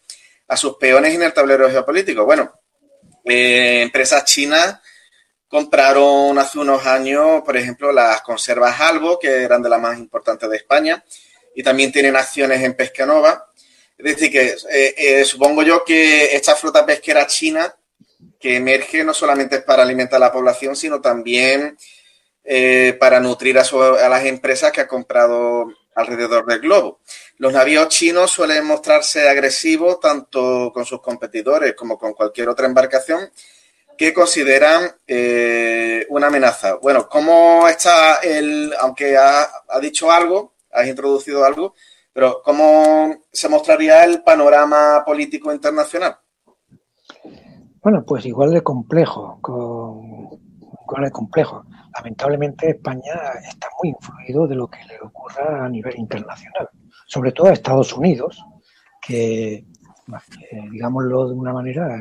[0.48, 2.24] a sus peones en el tablero geopolítico.
[2.24, 2.52] Bueno,
[3.24, 4.80] eh, empresas chinas
[5.50, 10.48] compraron hace unos años, por ejemplo, las conservas Albo, que eran de las más importantes
[10.48, 11.04] de España,
[11.56, 13.48] y también tienen acciones en Pescanova.
[13.98, 17.74] Es decir, que eh, eh, supongo yo que esta flota pesquera china
[18.38, 21.76] que emerge no solamente es para alimentar a la población, sino también
[22.44, 27.00] eh, para nutrir a, las empresas que ha comprado alrededor del globo.
[27.38, 33.30] Los navíos chinos suelen mostrarse agresivos tanto con sus competidores como con cualquier otra embarcación
[34.00, 36.76] que consideran eh, una amenaza.
[36.76, 39.46] Bueno, ¿cómo está el, aunque ha,
[39.78, 41.74] dicho algo, has introducido algo,
[42.10, 46.16] pero cómo se mostraría el panorama político internacional?
[47.82, 51.66] Bueno, pues igual de complejo, igual de complejo.
[51.94, 53.12] Lamentablemente España
[53.46, 56.70] está muy influido de lo que le ocurra a nivel internacional,
[57.06, 58.42] sobre todo a Estados Unidos,
[59.02, 59.66] que,
[60.70, 62.00] digámoslo de una manera,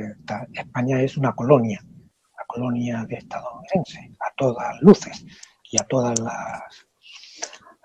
[0.54, 1.84] España es una colonia,
[2.50, 5.24] colonia de estadounidense, a todas luces
[5.72, 6.88] y a todas las,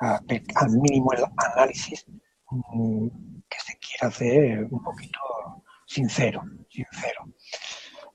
[0.01, 2.07] al mínimo el análisis
[2.51, 3.09] mm,
[3.51, 5.21] que se quiera hacer un poquito
[5.87, 7.21] sincero, sincero.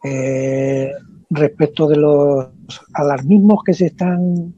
[0.03, 0.91] Eh,
[1.29, 2.49] respecto de los
[2.93, 4.53] alarmismos que se están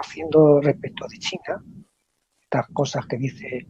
[0.00, 1.64] haciendo respecto de China,
[2.44, 3.66] estas cosas que dice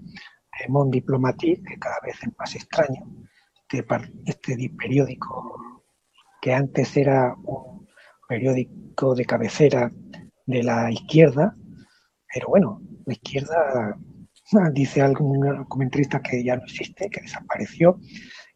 [0.68, 3.02] Mon Diplomatique, que cada vez es más extraño,
[3.70, 3.86] este,
[4.26, 5.71] este periódico
[6.42, 7.88] que antes era un
[8.28, 9.92] periódico de cabecera
[10.44, 11.54] de la izquierda,
[12.34, 13.96] pero bueno, la izquierda
[14.72, 18.00] dice algún comentarista que ya no existe, que desapareció,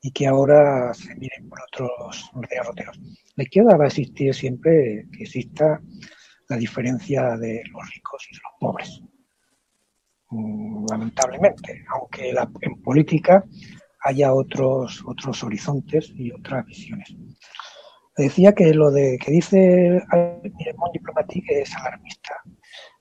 [0.02, 3.00] y que ahora se miren por otros derroteros.
[3.36, 5.80] La izquierda va a existir siempre que exista
[6.48, 9.02] la diferencia de los ricos y los pobres.
[10.30, 13.44] Mm, lamentablemente, aunque en política
[14.00, 17.14] haya otros, otros horizontes y otras visiones.
[18.16, 20.02] Decía que lo de que dice
[20.58, 22.40] Miremont Diplomatique es alarmista.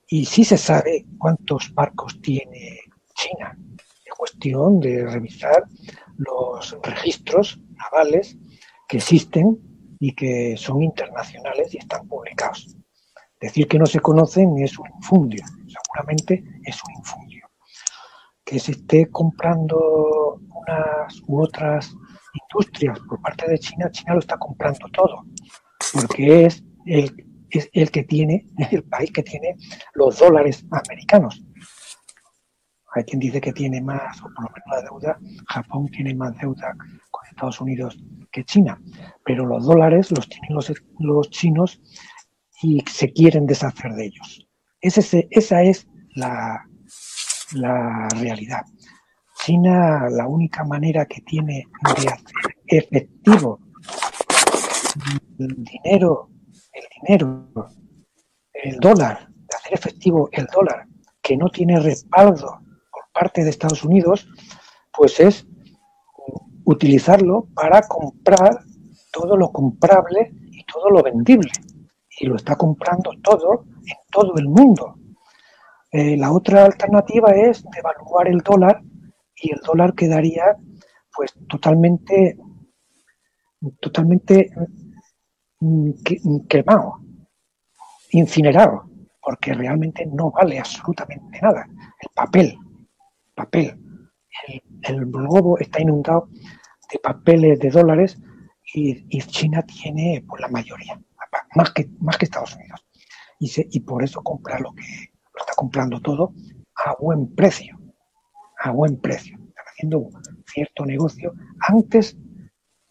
[0.07, 2.79] Y sí se sabe cuántos barcos tiene
[3.13, 3.57] China.
[4.05, 5.63] Es cuestión de revisar
[6.17, 8.37] los registros navales
[8.89, 9.57] que existen
[9.99, 12.75] y que son internacionales y están publicados.
[13.39, 17.49] Decir que no se conocen es un infundio, seguramente es un infundio.
[18.43, 21.95] Que se esté comprando unas u otras
[22.41, 25.25] industrias por parte de China, China lo está comprando todo,
[25.93, 29.55] porque es el, es el que tiene, el país que tiene
[29.93, 31.43] los dólares americanos.
[32.93, 36.37] Hay quien dice que tiene más, o por lo menos la deuda, Japón tiene más
[36.37, 36.73] deuda
[37.11, 37.97] con Estados Unidos
[38.31, 38.81] que China,
[39.25, 41.81] pero los dólares los tienen los, los chinos
[42.61, 44.47] y se quieren deshacer de ellos.
[44.79, 46.63] Ese, esa es la,
[47.53, 48.65] la realidad.
[49.45, 53.59] China, la única manera que tiene de hacer efectivo
[55.37, 56.31] el dinero,
[56.73, 57.69] el dinero,
[58.51, 60.87] el dólar, de hacer efectivo el dólar,
[61.21, 62.59] que no tiene respaldo
[63.13, 64.27] parte de Estados Unidos,
[64.91, 65.45] pues es
[66.63, 68.61] utilizarlo para comprar
[69.11, 71.51] todo lo comprable y todo lo vendible.
[72.19, 74.95] Y lo está comprando todo en todo el mundo.
[75.91, 78.81] Eh, la otra alternativa es devaluar el dólar
[79.35, 80.57] y el dólar quedaría
[81.13, 82.37] pues totalmente
[83.79, 84.51] totalmente
[85.59, 85.91] mm,
[86.47, 86.99] quemado,
[88.11, 88.89] incinerado,
[89.21, 91.67] porque realmente no vale absolutamente nada.
[91.99, 92.57] El papel,
[93.33, 93.81] papel.
[94.83, 96.29] El, globo está inundado
[96.91, 98.19] de papeles de dólares
[98.73, 100.99] y, China tiene pues, la mayoría,
[101.55, 102.85] más que, más que Estados Unidos.
[103.39, 104.83] Y, y por eso compra lo que
[105.33, 106.33] lo está comprando todo
[106.85, 107.77] a buen precio,
[108.65, 109.37] a buen precio.
[109.67, 110.09] Haciendo
[110.47, 112.17] cierto negocio antes,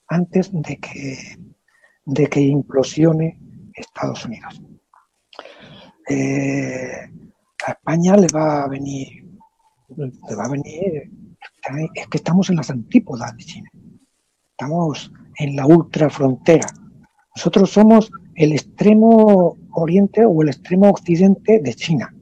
[0.09, 1.18] antes de, que,
[2.05, 3.40] de que implosione
[3.74, 4.60] Estados Unidos.
[6.09, 7.10] Eh,
[7.66, 9.24] a España le va a venir
[10.26, 11.10] te va a venir,
[11.94, 13.70] es que estamos en las antípodas de China.
[14.51, 16.66] Estamos en la ultra frontera.
[17.36, 22.14] Nosotros somos el extremo oriente o el extremo occidente de China.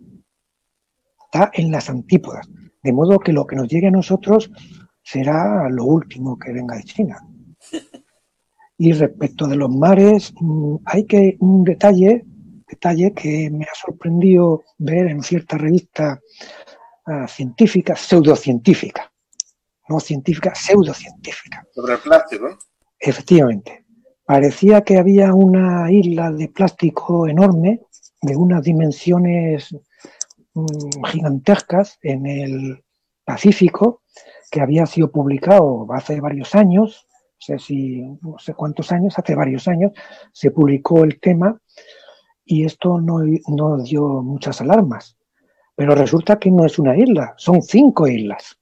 [1.24, 2.48] Está en las antípodas.
[2.82, 4.50] De modo que lo que nos llegue a nosotros
[5.02, 7.18] será lo último que venga de China.
[8.78, 12.24] Y respecto de los mares, mm, hay que un detalle,
[12.68, 16.20] detalle que me ha sorprendido ver en cierta revista
[17.06, 19.12] uh, científica, pseudocientífica.
[19.88, 21.64] No científica, pseudocientífica.
[21.72, 22.59] Sobre el plástico.
[22.98, 23.84] Efectivamente.
[24.24, 27.80] Parecía que había una isla de plástico enorme,
[28.22, 29.76] de unas dimensiones
[31.06, 32.84] gigantescas en el
[33.24, 34.02] Pacífico,
[34.50, 39.34] que había sido publicado hace varios años, no sé si, no sé cuántos años, hace
[39.34, 39.92] varios años,
[40.32, 41.60] se publicó el tema
[42.44, 45.16] y esto no, no dio muchas alarmas.
[45.74, 48.58] Pero resulta que no es una isla, son cinco islas.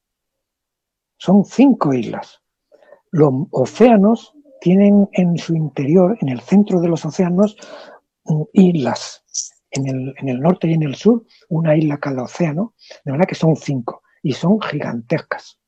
[1.18, 2.40] son cinco islas.
[3.10, 7.56] Los océanos tienen en su interior, en el centro de los océanos,
[8.24, 9.19] mm, islas.
[9.72, 9.86] En
[10.28, 12.74] el, norte y en el sur, una isla cada océano,
[13.04, 15.60] de verdad que son cinco y son gigantescas.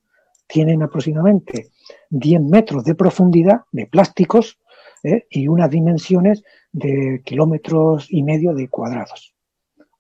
[0.47, 1.70] Tienen aproximadamente
[2.11, 4.59] 10 metros de profundidad de plásticos
[5.05, 5.27] ¿eh?
[5.31, 6.43] y unas dimensiones
[6.73, 9.35] de kilómetros y medio de cuadrados.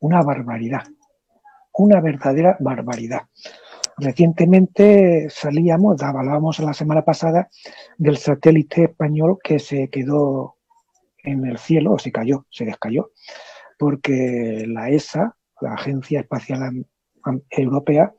[0.00, 0.82] Una barbaridad,
[1.72, 3.22] una verdadera barbaridad.
[3.98, 7.50] Recientemente salíamos, hablábamos la semana pasada
[7.98, 10.56] del satélite español que se quedó
[11.22, 13.11] en el cielo, o se cayó, se descayó,
[13.82, 16.86] porque la ESA, la Agencia Espacial
[17.50, 18.14] Europea,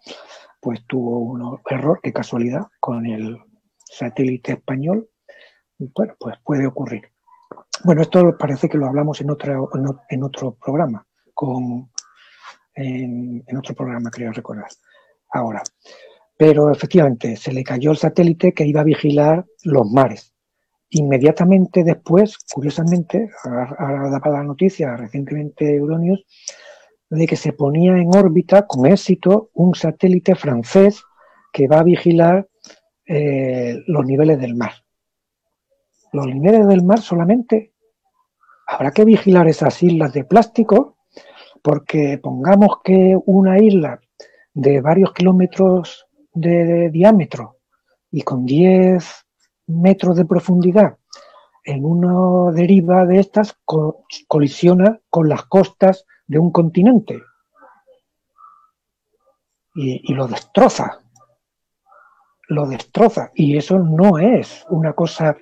[0.60, 3.38] pues tuvo un error, qué casualidad, con el
[3.78, 5.08] satélite español.
[5.80, 7.04] Bueno, pues puede ocurrir.
[7.86, 9.58] Bueno, esto parece que lo hablamos en, otra,
[10.10, 11.90] en otro programa, con,
[12.76, 14.68] en, en otro programa, creo recordar.
[15.32, 15.64] Ahora,
[16.36, 20.33] pero efectivamente se le cayó el satélite que iba a vigilar los mares.
[20.96, 26.24] Inmediatamente después, curiosamente, ahora daba la noticia recientemente Euronews,
[27.10, 31.02] de que se ponía en órbita con éxito un satélite francés
[31.52, 32.48] que va a vigilar
[33.08, 34.74] eh, los niveles del mar.
[36.12, 37.74] Los niveles del mar solamente
[38.68, 40.98] habrá que vigilar esas islas de plástico
[41.64, 44.00] porque pongamos que una isla
[44.54, 47.58] de varios kilómetros de, diámetro
[48.12, 49.23] y con 10
[49.68, 50.98] metros de profundidad
[51.64, 53.58] en una deriva de estas
[54.28, 57.22] colisiona con las costas de un continente
[59.76, 61.00] y, lo destroza.
[62.48, 63.32] Lo destroza.
[63.34, 65.36] Y eso no es una cosa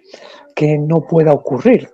[0.55, 1.91] que no pueda ocurrir.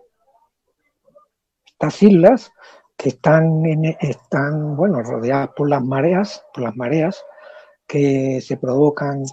[1.65, 2.51] Estas islas
[2.95, 3.63] que están,
[3.99, 7.23] están bueno, rodeadas por las mareas, por las mareas
[7.87, 9.23] que se provocan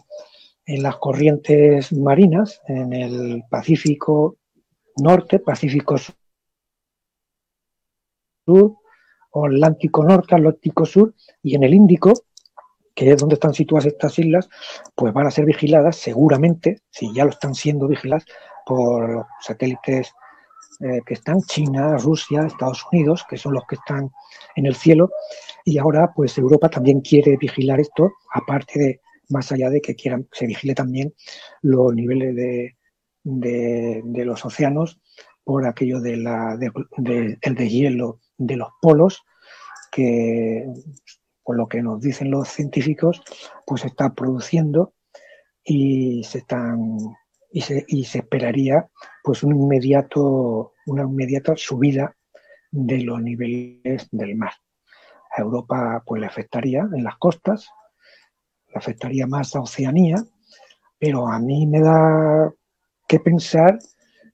[0.66, 4.36] en las corrientes marinas, en el Pacífico
[4.96, 5.96] Norte, Pacífico
[8.46, 8.76] Sur,
[9.32, 12.12] Atlántico Norte, Atlántico Sur y en el Índico,
[12.94, 14.48] que es donde están situadas estas islas,
[14.94, 18.24] pues van a ser vigiladas seguramente, si ya lo están siendo vigiladas,
[18.64, 20.12] por los satélites
[20.80, 24.10] eh, que están China, Rusia, Estados Unidos, que son los que están
[24.56, 25.10] en el cielo,
[25.64, 29.00] y ahora pues Europa también quiere vigilar esto, aparte de,
[29.34, 31.14] más allá de que quieran, se vigile también
[31.60, 32.76] los niveles de,
[33.24, 35.00] de, los océanos
[35.42, 39.22] por aquello de la, de, el de hielo de los polos,
[39.90, 40.64] que
[41.42, 43.22] por lo que nos dicen los científicos,
[43.66, 44.94] pues se está produciendo
[45.62, 46.98] y se están
[47.50, 48.88] y se, y se esperaría
[49.22, 52.16] pues un inmediato, una inmediata subida
[52.70, 54.52] de los niveles del mar.
[55.36, 57.68] A Europa pues le afectaría en las costas,
[58.74, 60.24] afectaría más a Oceanía,
[60.98, 62.52] pero a mí me da
[63.06, 63.78] que pensar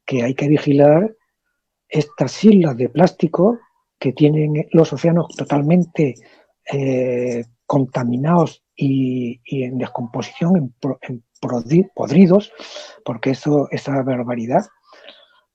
[0.07, 1.15] que hay que vigilar
[1.89, 3.59] estas islas de plástico
[3.99, 6.15] que tienen los océanos totalmente
[6.73, 11.25] eh, contaminados y, en descomposición, en,
[11.95, 12.53] podridos,
[13.05, 14.67] porque eso, esa barbaridad,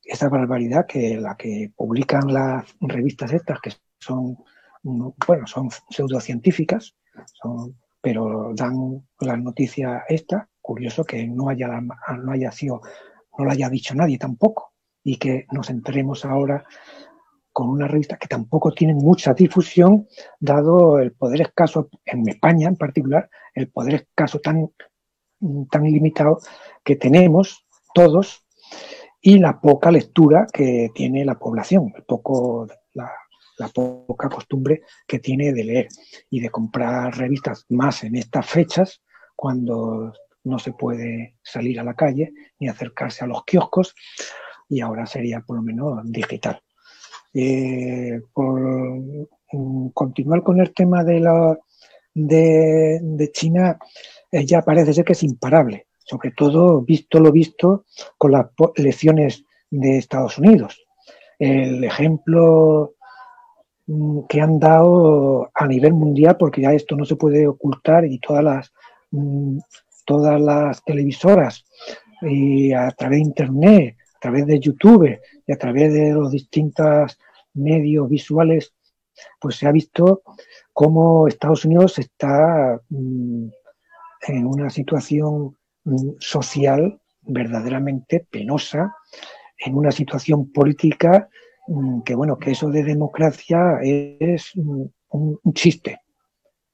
[0.04, 4.38] esa barbaridad que la que publican las revistas estas, que son,
[4.84, 6.96] bueno, son pseudocientíficas,
[7.34, 7.76] son,
[8.06, 12.82] pero dan la noticia esta, curioso que no haya, no haya sido,
[13.36, 14.74] no lo haya dicho nadie tampoco,
[15.04, 16.64] y que nos enteremos ahora
[17.52, 20.08] con una revista que tampoco tiene mucha difusión,
[20.40, 24.70] dado el poder escaso, en España en particular, el poder escaso tan,
[25.72, 26.38] tan limitado
[26.84, 27.66] que tenemos
[27.96, 28.46] todos
[29.20, 33.12] y la poca lectura que tiene la población, el poco, la,
[33.58, 35.88] la poca costumbre que tiene de leer
[36.30, 39.02] y de comprar revistas más en estas fechas,
[39.36, 40.14] cuando
[40.44, 43.96] no se puede salir a la calle ni acercarse a los kioscos,
[44.70, 46.62] y ahora sería por lo menos digital.
[47.34, 51.58] Eh, por mm, continuar con el tema de, la,
[52.14, 53.78] de, China,
[54.32, 57.86] eh, ya parece ser que es imparable, sobre todo visto lo visto
[58.18, 60.86] con las elecciones de Estados Unidos.
[61.38, 62.96] El ejemplo
[64.28, 68.44] que han dado a nivel mundial, porque ya esto no se puede ocultar y todas
[68.44, 68.74] las,
[69.12, 69.60] mm,
[70.06, 71.66] todas las televisoras
[72.22, 77.20] a través de Internet, a través de YouTube y a través de los distintos
[77.54, 78.74] medios visuales,
[79.40, 80.24] pues se ha visto
[80.74, 83.48] cómo Estados Unidos está mm,
[84.28, 88.96] en una situación mm, social verdaderamente penosa,
[89.58, 91.35] en una situación política mm,
[92.04, 94.92] que, bueno, que eso de democracia es un,
[95.54, 96.02] chiste.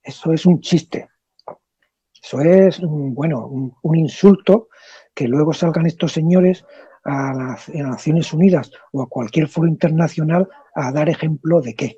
[0.03, 1.09] Eso es un chiste.
[2.23, 4.69] Eso es, bueno, un, insulto
[5.13, 6.65] que luego salgan estos señores
[7.03, 11.97] a las, Naciones Unidas o a cualquier foro internacional a dar ejemplo de qué.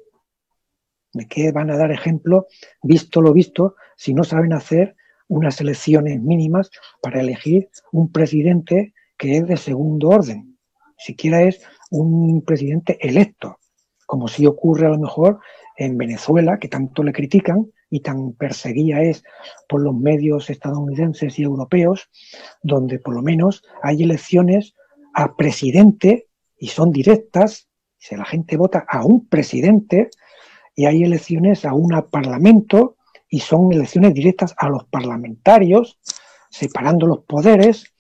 [1.14, 2.48] ¿De qué van a dar ejemplo,
[2.82, 4.96] visto lo visto, si no saben hacer
[5.28, 6.72] unas elecciones mínimas
[7.02, 10.58] para elegir un presidente que es de segundo orden?
[10.98, 11.62] Siquiera es
[12.02, 13.60] un presidente electo,
[14.06, 15.40] como si ocurre a lo mejor
[15.78, 19.24] en Venezuela, que tanto le critican y tan perseguida es
[19.70, 22.10] por los medios estadounidenses y europeos,
[22.64, 24.74] donde por lo menos hay elecciones
[25.14, 30.10] a presidente y son directas, si la gente vota a un presidente,
[30.76, 32.98] y hay elecciones a un parlamento
[33.30, 36.00] y son elecciones directas a los parlamentarios,
[36.50, 37.94] separando los poderes,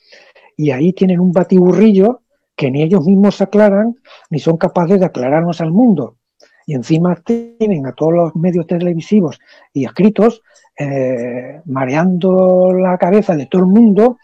[0.57, 2.22] y ahí tienen un batiburrillo
[2.55, 3.95] que ni ellos mismos aclaran
[4.29, 6.17] ni son capaces de aclararnos al mundo.
[6.65, 9.39] Y encima tienen a todos los medios televisivos
[9.73, 10.41] y escritos
[10.79, 14.17] eh, mareando la cabeza de todo el mundo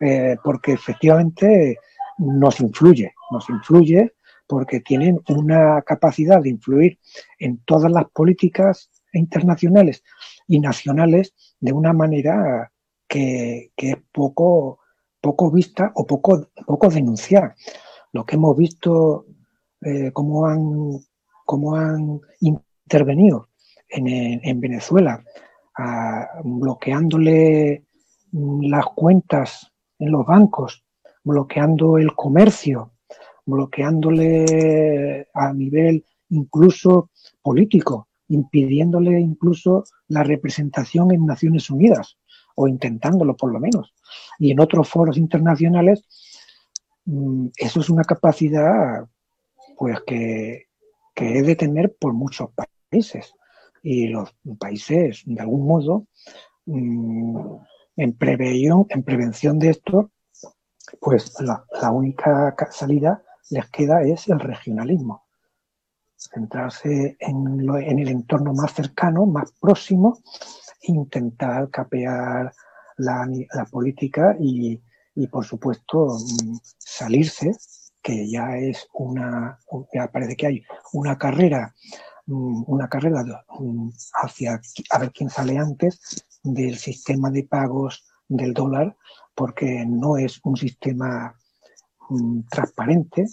[0.00, 1.78] eh, porque efectivamente
[2.18, 4.12] nos influye, nos influye
[4.46, 6.98] porque tienen una capacidad de influir
[7.38, 10.02] en todas las políticas internacionales
[10.46, 12.72] y nacionales de una manera
[13.08, 14.80] que, es poco,
[15.24, 17.56] poco vista o poco, poco denunciada.
[18.12, 19.24] Lo que hemos visto,
[19.80, 21.00] eh, cómo han
[21.46, 23.48] cómo han intervenido
[23.88, 25.22] en, Venezuela,
[26.42, 27.84] bloqueándole
[28.32, 30.84] las cuentas en los bancos,
[31.22, 32.92] bloqueando el comercio,
[33.46, 37.10] bloqueándole a nivel incluso
[37.42, 42.16] político, impidiéndole incluso la representación en Naciones Unidas,
[42.54, 43.94] o intentándolo por lo menos.
[44.38, 46.04] Y en otros foros internacionales,
[47.04, 49.06] mm, eso es una capacidad
[49.76, 50.66] pues que,
[51.14, 52.50] que he de tener por muchos
[52.90, 53.34] países.
[53.82, 56.06] Y los países, de algún modo,
[56.66, 57.56] mm,
[57.96, 60.10] en prevención, en prevención de esto,
[61.00, 65.24] pues la, única salida les queda es el regionalismo.
[66.16, 67.68] Centrarse en,
[67.98, 70.18] el entorno más cercano, más próximo,
[70.86, 72.52] intentar capear
[72.96, 73.26] la,
[73.70, 74.80] política y,
[75.14, 77.52] y, por supuesto, mm, salirse
[78.02, 79.58] que ya es una,
[79.92, 80.62] ya parece que hay
[80.92, 81.74] una carrera,
[82.26, 83.24] mm, una carrera
[83.58, 83.88] mm,
[84.22, 85.98] hacia a ver quién sale antes
[86.42, 88.96] del sistema de pagos del dólar,
[89.34, 91.34] porque no es un sistema
[92.50, 93.24] transparente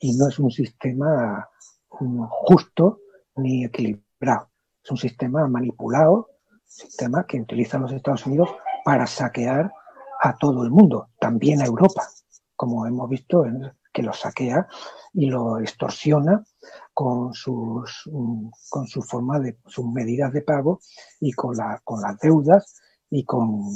[0.00, 1.48] y no es un sistema
[1.88, 3.00] justo
[3.36, 4.50] ni equilibrado.
[4.82, 6.28] Es un sistema manipulado,
[6.66, 8.50] sistema que utilizan los Estados Unidos
[8.84, 9.72] para saquear
[10.20, 12.02] a todo el mundo, también a Europa,
[12.54, 13.44] como hemos visto
[13.92, 14.66] que lo saquea
[15.12, 16.44] y lo extorsiona
[16.92, 20.80] con sus, mm, con su forma de sus medidas de pago
[21.20, 22.80] y con, la, con las deudas
[23.10, 23.70] y con,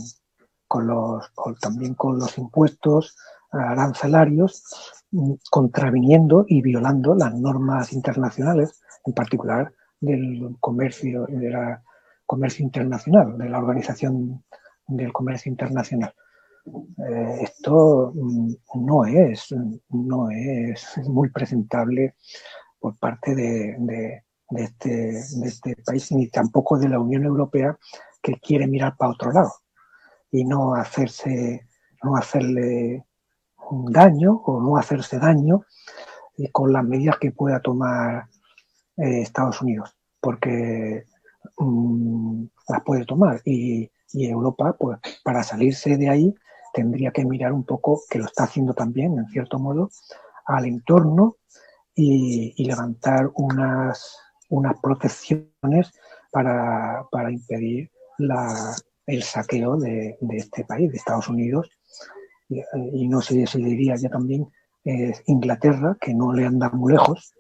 [0.67, 1.31] con los,
[1.61, 3.17] también con los impuestos
[3.51, 4.63] arancelarios,
[5.11, 11.83] mm, contraviniendo y violando las normas internacionales, en particular del comercio, de la
[12.31, 14.45] comercio internacional, de la Organización
[14.87, 16.15] del Comercio Internacional.
[16.65, 18.53] Eh, esto mm,
[18.87, 19.53] no es,
[19.89, 22.15] no es muy presentable
[22.79, 24.91] por parte de, este,
[25.41, 27.77] de este país, ni tampoco de la Unión Europea,
[28.23, 29.53] que quiere mirar para otro lado
[30.31, 31.67] y no hacerse,
[32.05, 33.07] no hacerle
[33.89, 35.65] daño o no hacerse daño
[36.53, 38.29] con las medidas que pueda tomar
[38.99, 41.10] eh, Estados Unidos, porque
[41.61, 46.35] mm, las puede tomar y, y Europa, pues para salirse de ahí,
[46.73, 49.91] tendría que mirar un poco, que lo está haciendo también, en cierto modo,
[50.47, 51.37] al entorno
[51.95, 54.17] y, levantar unas,
[54.49, 55.93] unas protecciones
[56.31, 57.91] para, impedir
[59.07, 61.71] el saqueo de, este país, de Estados Unidos.
[62.49, 64.47] Y, no sé si diría ya también
[65.27, 67.33] Inglaterra, que no le anda muy lejos,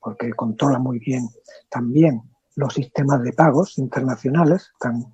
[0.00, 1.28] porque controla muy bien
[1.70, 2.22] también
[2.58, 5.04] los sistemas de pagos internacionales, están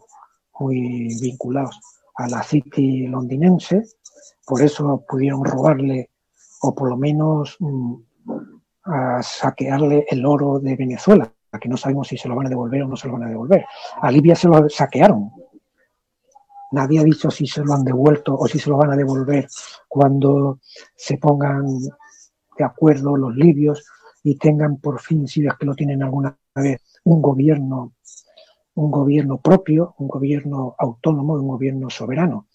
[0.59, 1.79] muy vinculados
[2.17, 3.83] a la City londinense,
[4.47, 6.11] por eso pudieron robarle
[6.63, 7.95] o por lo menos mm,
[8.85, 11.31] a saquearle el oro de Venezuela,
[11.61, 13.29] que no sabemos si se lo van a devolver o no se lo van a
[13.29, 13.67] devolver.
[14.01, 15.31] A Libia se lo saquearon.
[16.73, 19.47] Nadie ha dicho si se lo han devuelto o si se lo van a devolver
[19.87, 20.61] cuando
[20.97, 21.67] se pongan
[22.57, 23.85] de acuerdo los libios
[24.23, 27.95] y tengan por fin, si es que lo tienen alguna vez, un gobierno
[28.75, 32.49] un gobierno propio, un gobierno autónomo, un gobierno soberano,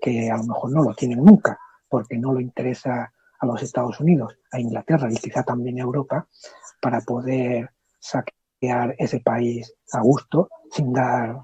[0.00, 1.58] que a lo mejor no lo tienen nunca,
[1.88, 6.28] porque no lo interesa a los Estados Unidos, a Inglaterra y quizá también a Europa,
[6.80, 11.38] para poder saquear ese país a gusto sin dar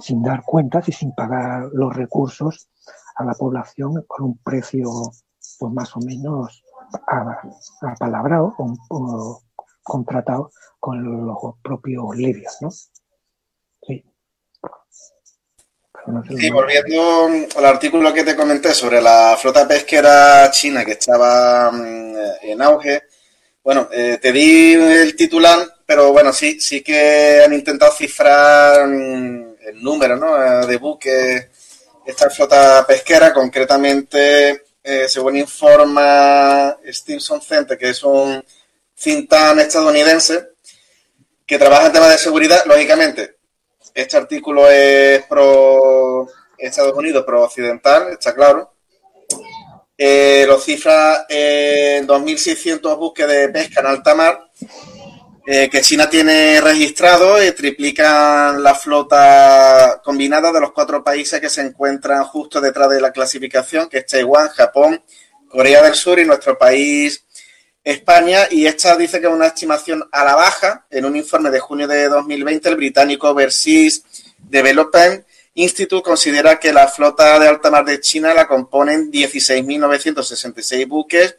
[0.00, 2.68] sin dar cuentas y sin pagar los recursos
[3.14, 4.90] a la población por un precio
[5.58, 6.64] pues más o menos
[7.80, 9.40] apalabrado o
[9.82, 12.70] contratado con los propios libios, ¿no?
[12.70, 14.04] Sí.
[16.36, 22.16] Sí, volviendo al artículo que te comenté sobre la flota pesquera china que estaba mm,
[22.42, 23.02] en auge,
[23.62, 29.54] bueno, eh, te di el titular, pero bueno, sí, sí que han intentado cifrar mm,
[29.60, 30.36] el número ¿no?
[30.36, 31.48] Eh, de buques
[32.04, 38.42] esta flota pesquera, concretamente, eh, según informa Stevenson Center, que es un
[39.02, 40.50] think estadounidense
[41.46, 43.36] que trabaja en temas de seguridad, lógicamente,
[43.94, 48.74] este artículo es pro Estados Unidos, pro occidental, está claro.
[49.98, 54.50] Eh, lo cifra en 2.600 buques de pesca en alta mar
[55.44, 61.50] eh, que China tiene registrado y triplican la flota combinada de los cuatro países que
[61.50, 65.02] se encuentran justo detrás de la clasificación, que es Taiwán, Japón,
[65.48, 67.26] Corea del Sur y nuestro país
[67.84, 68.46] España.
[68.50, 70.86] Y esta dice que es una estimación a la baja.
[70.90, 74.02] En un informe de junio de 2020, el británico Overseas
[74.38, 81.36] Development Institute considera que la flota de alta mar de China la componen 16.966 buques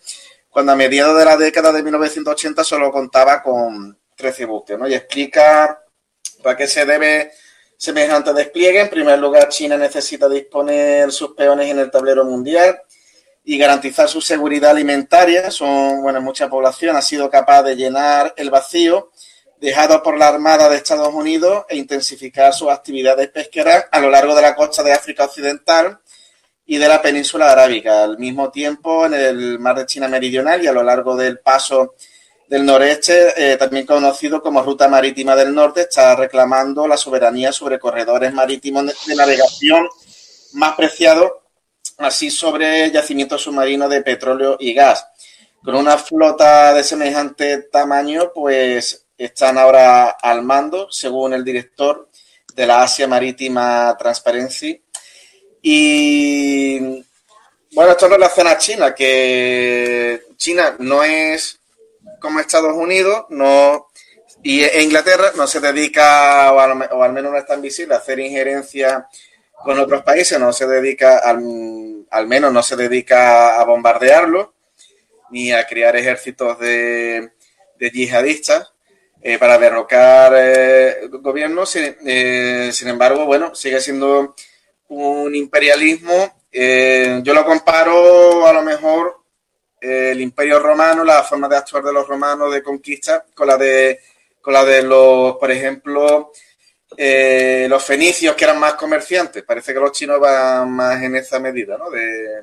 [0.49, 4.87] cuando a mediados de la década de 1980 solo contaba con 13 buques, ¿no?
[4.87, 5.81] Y explica
[6.43, 7.31] para qué se debe
[7.75, 8.81] semejante despliegue.
[8.81, 12.79] En primer lugar, China necesita disponer sus peones en el tablero mundial
[13.43, 15.51] y garantizar su seguridad alimentaria.
[15.51, 19.11] Son, bueno, mucha población ha sido capaz de llenar el vacío
[19.59, 24.35] dejado por la Armada de Estados Unidos e intensificar sus actividades pesqueras a lo largo
[24.35, 25.99] de la costa de África Occidental
[26.65, 28.03] y de la península arábica.
[28.03, 31.95] Al mismo tiempo, en el mar de China Meridional y a lo largo del paso
[32.47, 37.79] del noreste, eh, también conocido como Ruta Marítima del Norte, está reclamando la soberanía sobre
[37.79, 39.87] corredores marítimos de navegación
[40.53, 41.31] más preciados,
[41.97, 45.05] así sobre yacimientos submarinos de petróleo y gas.
[45.63, 52.09] Con una flota de semejante tamaño, pues están ahora al mando, según el director
[52.53, 54.83] de la Asia Marítima Transparency,
[55.61, 56.77] y
[57.71, 61.57] bueno, esto en relación a China, que China no es
[62.19, 63.87] como Estados Unidos, no
[64.43, 69.07] y Inglaterra no se dedica, o al, menos no es tan visible, a hacer injerencia
[69.63, 74.53] con otros países, no se dedica, al, menos no se dedica a bombardearlo,
[75.31, 77.31] ni a crear ejércitos de,
[77.79, 78.71] yihadistas
[79.21, 81.75] eh, para derrocar eh, gobiernos.
[81.75, 84.35] Eh, sin embargo, bueno, sigue siendo
[84.89, 89.23] un imperialismo, yo lo comparo a lo mejor
[89.81, 93.99] el imperio romano, la forma de actuar de los romanos de conquista con la de,
[94.39, 96.31] con la de los, por ejemplo,
[96.97, 99.43] eh, los fenicios que eran más comerciantes.
[99.43, 101.89] Parece que los chinos van más en esa medida, ¿no?
[101.89, 102.41] De,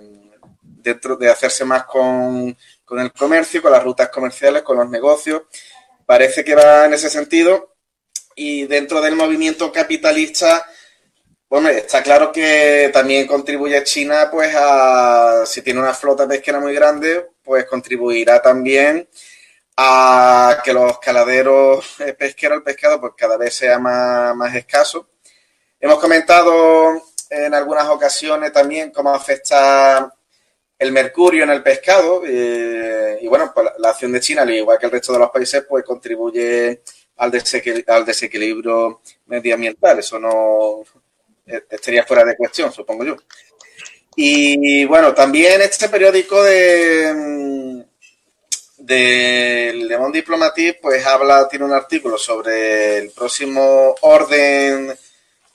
[0.63, 5.43] dentro de hacerse más con, con el comercio, con las rutas comerciales, con los negocios.
[6.07, 7.77] Parece que va en ese sentido.
[8.35, 10.67] Y dentro del movimiento capitalista,
[11.49, 14.55] bueno, está claro que también contribuye China, pues,
[15.49, 19.09] si tiene una flota pesquera muy grande, pues contribuirá también
[19.83, 25.09] a que los caladeros pesqueros, el pescado, pues cada vez sea más, escaso.
[25.81, 30.15] Hemos comentado en algunas ocasiones también cómo afecta
[30.79, 34.79] el mercurio en el pescado eh, y bueno, pues la, acción de China, al igual
[34.79, 36.83] que el resto de los países, pues contribuye
[37.17, 37.33] al,
[37.87, 39.99] al desequilibrio medioambiental.
[40.01, 40.83] Eso no,
[41.47, 43.17] estaría fuera de cuestión, supongo yo.
[44.15, 47.60] Y bueno, también este periódico de,
[48.91, 54.93] mm, de Le Monde Diplomatique, pues habla, tiene un artículo sobre el próximo orden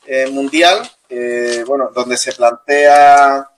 [0.05, 3.49] eh, mundial, eh, bueno, donde se plantea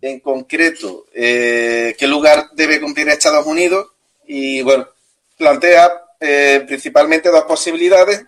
[0.00, 3.88] en concreto eh, qué lugar debe cumplir Estados Unidos
[4.26, 4.88] y bueno,
[5.36, 6.00] plantea
[6.66, 8.24] principalmente dos posibilidades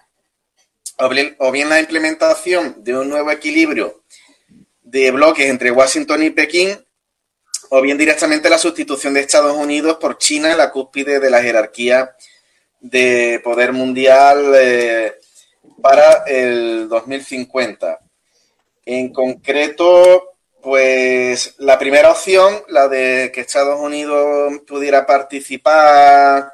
[0.98, 4.02] o bien la implementación de un nuevo equilibrio
[4.82, 6.85] de bloques entre Washington y Pekín,
[7.70, 11.42] o bien directamente la sustitución de Estados Unidos por China en la cúspide de la
[11.42, 12.14] jerarquía
[12.80, 15.14] de poder mundial eh,
[15.82, 18.00] para el 2050.
[18.84, 26.52] En concreto, pues la primera opción, la de que Estados Unidos pudiera participar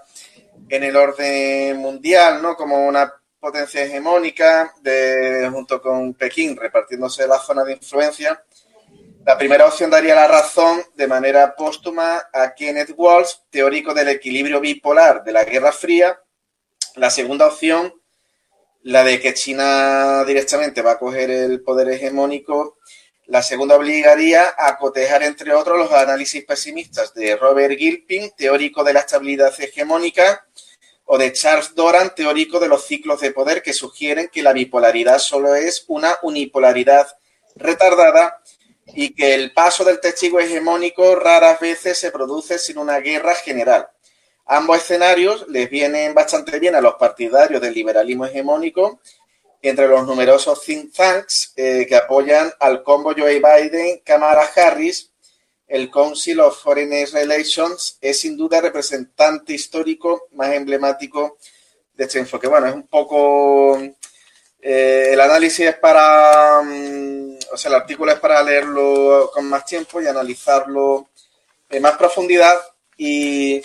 [0.68, 2.56] en el orden mundial, ¿no?
[2.56, 8.42] Como una potencia hegemónica de, junto con Pekín repartiéndose la zona de influencia.
[9.24, 14.60] La primera opción daría la razón de manera póstuma a Kenneth Walsh, teórico del equilibrio
[14.60, 16.20] bipolar de la Guerra Fría.
[16.96, 17.94] La segunda opción
[18.82, 22.78] la de que China directamente va a coger el poder hegemónico.
[23.26, 28.92] La segunda obligaría a cotejar, entre otros, los análisis pesimistas de Robert Gilpin, teórico de
[28.92, 30.48] la estabilidad hegemónica,
[31.04, 35.18] o de Charles Doran, teórico de los ciclos de poder, que sugieren que la bipolaridad
[35.18, 37.06] solo es una unipolaridad
[37.54, 38.42] retardada
[38.86, 43.88] y que el paso del testigo hegemónico raras veces se produce sin una guerra general.
[44.46, 49.00] Ambos escenarios les vienen bastante bien a los partidarios del liberalismo hegemónico,
[49.62, 55.10] entre los numerosos think tanks eh, que apoyan al combo Joe Biden, Kamala Harris.
[55.68, 61.38] El Council of Foreign Relations es sin duda el representante histórico más emblemático
[61.94, 62.46] de este enfoque.
[62.46, 63.80] Bueno, es un poco
[64.62, 69.64] eh, el análisis es para, mm, o sea, el artículo es para leerlo con más
[69.64, 71.08] tiempo y analizarlo
[71.68, 72.54] en más profundidad.
[72.96, 73.60] Y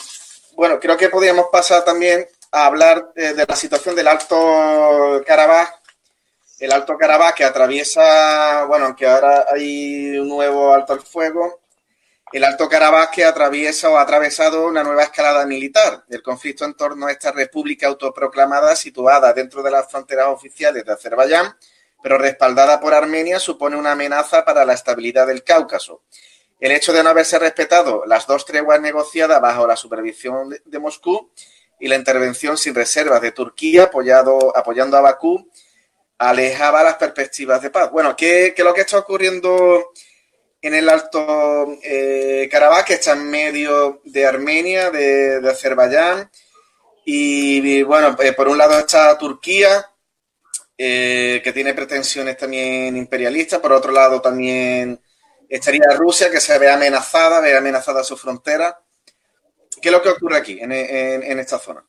[0.54, 5.70] bueno, creo que podríamos pasar también a hablar de, de la situación del Alto Karabaj.
[6.60, 11.60] El Alto Karabaj que atraviesa, bueno, aunque ahora hay un nuevo alto al fuego,
[12.34, 16.04] el Alto Karabaj que atraviesa o ha atravesado una nueva escalada militar.
[16.10, 20.92] El conflicto en torno a esta república autoproclamada situada dentro de las fronteras oficiales de
[20.92, 21.56] Azerbaiyán,
[22.04, 26.04] pero respaldada por Armenia, supone una amenaza para la estabilidad del Cáucaso.
[26.60, 31.32] El hecho de no haberse respetado las dos treguas negociadas bajo la supervisión de, Moscú
[31.80, 35.50] y la intervención sin reservas de Turquía apoyando a Bakú
[36.18, 37.92] alejaba las perspectivas de paz.
[37.92, 39.92] Bueno, ¿qué, qué es lo que está ocurriendo
[40.62, 46.30] en el Alto eh, Karabaj, que está en medio de Armenia, de, de Azerbaiyán.
[47.06, 49.86] Y, y bueno, eh, por un lado está Turquía,
[50.78, 53.60] eh, que tiene pretensiones también imperialistas.
[53.60, 55.00] Por otro lado también
[55.48, 58.78] estaría Rusia, que se ve amenazada, ve amenazada su frontera.
[59.82, 61.86] ¿Qué es lo que ocurre aquí, en, en, en esta zona?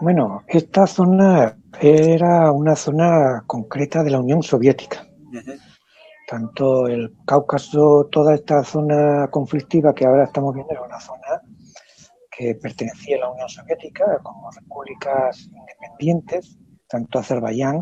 [0.00, 5.06] Bueno, esta zona era una zona concreta de la Unión Soviética.
[5.32, 5.73] Uh -huh
[6.26, 11.42] tanto el Cáucaso, toda esta zona conflictiva que ahora estamos viendo, era una zona
[12.30, 17.80] que pertenecía a la Unión Soviética como repúblicas independientes, tanto Azerbaiyán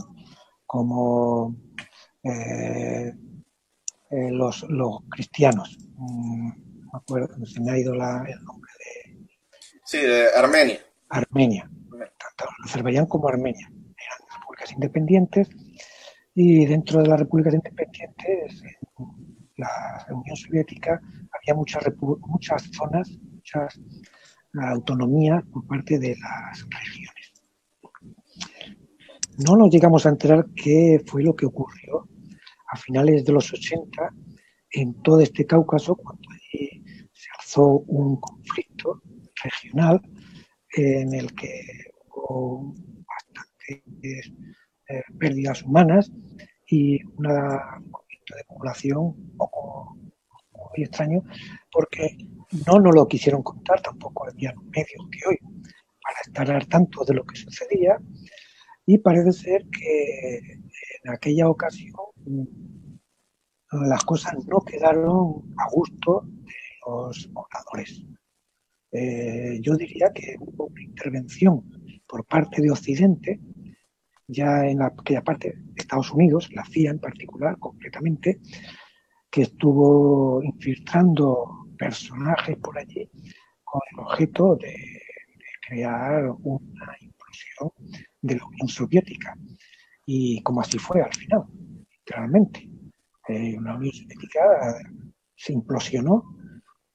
[0.67, 1.55] como
[2.23, 3.13] eh,
[4.11, 5.79] eh, los, los, cristianos.
[5.97, 9.27] Mm, me acuerdo, se me ha ido la, el nombre de...
[9.85, 10.81] Sí, de Armenia.
[11.09, 11.71] Armenia.
[11.91, 13.69] Tanto Azerbaiyán como Armenia.
[13.69, 15.49] Eran repúblicas independientes
[16.35, 19.07] y dentro de las repúblicas independientes, en
[19.57, 21.01] la Unión Soviética,
[21.33, 23.81] había muchas, muchas zonas, muchas
[24.55, 27.33] autonomías por parte de las regiones.
[29.39, 32.09] No nos llegamos a enterar qué fue lo que ocurrió
[32.69, 34.15] a finales de los 80
[34.73, 36.83] en todo este Cáucaso, cuando allí
[37.13, 39.03] se alzó un conflicto
[39.43, 40.01] regional
[40.75, 41.63] en el que
[42.15, 42.75] hubo
[43.07, 44.33] bastantes
[44.93, 46.13] eh, pérdidas humanas
[46.67, 51.23] y un movimiento de población un poco muy extraño
[51.71, 52.19] porque
[52.67, 55.39] no nos lo quisieron contar, tampoco había medios que hoy
[56.03, 57.99] para estar al tanto de lo que sucedía
[58.85, 60.39] y parece ser que
[61.05, 61.95] en aquella ocasión
[63.71, 66.55] las cosas no quedaron a gusto de
[66.87, 68.05] los pobladores.
[68.91, 71.63] Eh, yo diría que hubo una intervención
[72.07, 73.41] por parte de Occidente
[74.33, 78.41] ya en la, aquella parte de Estados Unidos, la CIA en particular, concretamente,
[79.31, 83.09] que estuvo infiltrando personajes por allí
[83.65, 84.75] con el objeto de,
[85.67, 87.71] crear una implosión
[88.21, 89.35] de la Unión Soviética.
[90.05, 91.45] Y como así fue al final,
[91.91, 92.69] literalmente.
[93.29, 94.43] Eh, la Unión Soviética
[95.35, 96.25] se implosionó.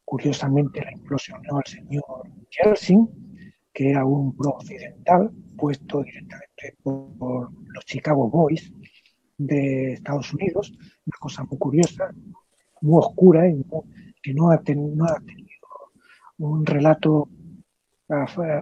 [0.05, 3.09] Curiosamente la implosionó el señor Yeltsin,
[3.73, 8.71] que era un pro-occidental, puesto directamente por los Chicago Boys
[9.37, 10.71] de Estados Unidos,
[11.05, 12.13] una cosa muy curiosa,
[12.81, 13.63] muy oscura y
[14.21, 15.07] que no ha, tenido
[16.37, 17.29] un relato,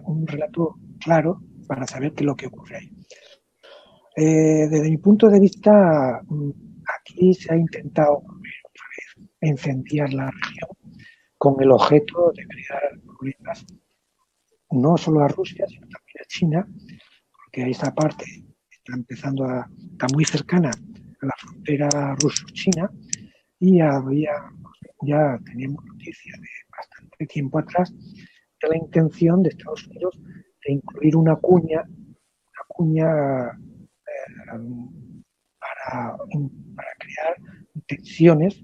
[0.04, 2.92] un relato claro para saber qué es lo que ocurre ahí.
[4.18, 6.22] Eh, desde mi punto de vista,
[7.00, 8.86] aquí se ha intentado otra
[10.12, 10.70] la región
[11.38, 13.66] con el objeto de crear problemas
[14.76, 16.68] no solo a Rusia, sino también a China,
[17.32, 18.26] porque esa parte
[18.70, 22.90] está empezando a, está muy cercana a la frontera ruso-china
[23.60, 24.32] y había,
[25.02, 27.94] ya teníamos noticias de bastante tiempo atrás
[28.62, 30.20] de la intención de Estados Unidos
[30.66, 34.52] de incluir una cuña, una cuña eh,
[35.60, 36.18] para,
[37.00, 37.36] crear
[37.88, 38.62] tensiones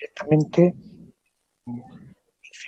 [0.00, 0.74] directamente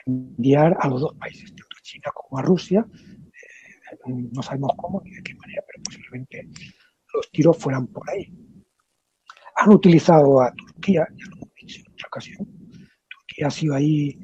[0.06, 1.52] incendiar a los dos países,
[1.88, 2.86] China como a Rusia,
[4.06, 6.48] no sabemos cómo ni de qué manera, pero posiblemente
[7.14, 8.30] los tiros fueran por ahí.
[9.56, 12.46] Han utilizado a Turquía, ya lo hemos dicho en otra ocasión,
[13.08, 14.18] Turquía ha sido ahí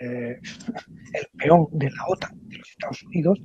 [0.00, 0.38] eh,
[1.14, 3.40] el peón de la OTAN, de los Estados Unidos,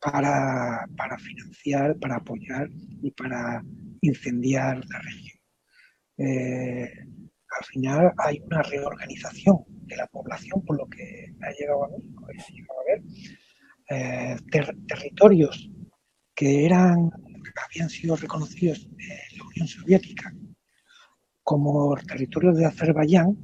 [0.00, 0.86] para,
[1.18, 2.70] financiar, para apoyar
[3.02, 3.62] y para
[4.00, 5.38] incendiar la región.
[6.16, 6.90] Eh,
[7.58, 11.90] al final hay una reorganización de la población, por lo que ha llegado a a
[12.86, 13.02] ver,
[13.90, 14.36] eh,
[14.86, 15.68] territorios
[16.34, 17.10] que eran
[17.66, 20.32] habían sido reconocidos en la Unión Soviética
[21.42, 23.36] como territorios de Azerbaiyán,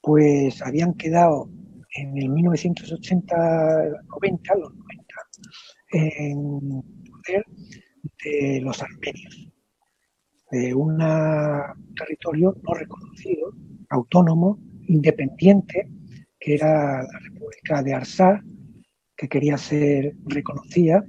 [0.00, 1.48] pues habían quedado
[1.96, 5.14] en el 1980-90, los 90,
[5.92, 7.44] en poder
[8.24, 9.48] de los armenios,
[10.54, 10.98] de un
[11.96, 13.52] territorio no reconocido,
[13.90, 15.88] autónomo, independiente,
[16.38, 18.40] que era la República de Arsá,
[19.16, 21.04] que quería ser reconocida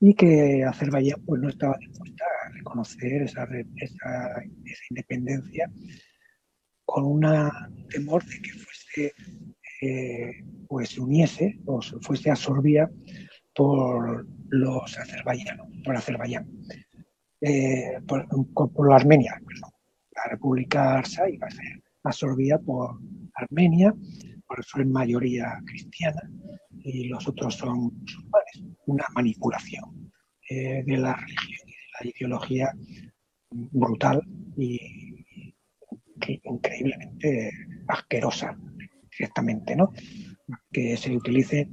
[0.00, 3.46] y que Azerbaiyán pues, no estaba dispuesta a reconocer esa,
[3.76, 4.42] esa,
[4.90, 5.70] independencia
[6.84, 7.22] con un
[7.88, 9.12] temor de que fuese
[10.68, 12.90] pues se uniese o se fuese absorbida
[13.54, 16.48] por los azerbaiyanos, por Azerbaiyán,
[17.46, 19.38] eh, por, la Armenia,
[20.16, 22.98] La República Arsa iba a ser absorbida por
[23.34, 23.94] Armenia,
[24.46, 26.22] por eso es mayoría cristiana
[26.82, 28.62] y los otros son musulmanes.
[28.86, 30.10] Una manipulación
[30.48, 32.72] eh, de la religión y de la ideología
[33.50, 34.22] brutal
[34.56, 34.80] y
[36.44, 37.50] increíblemente
[37.88, 38.56] asquerosa
[39.18, 39.92] directamente, ¿no?
[40.72, 41.68] Que se utilice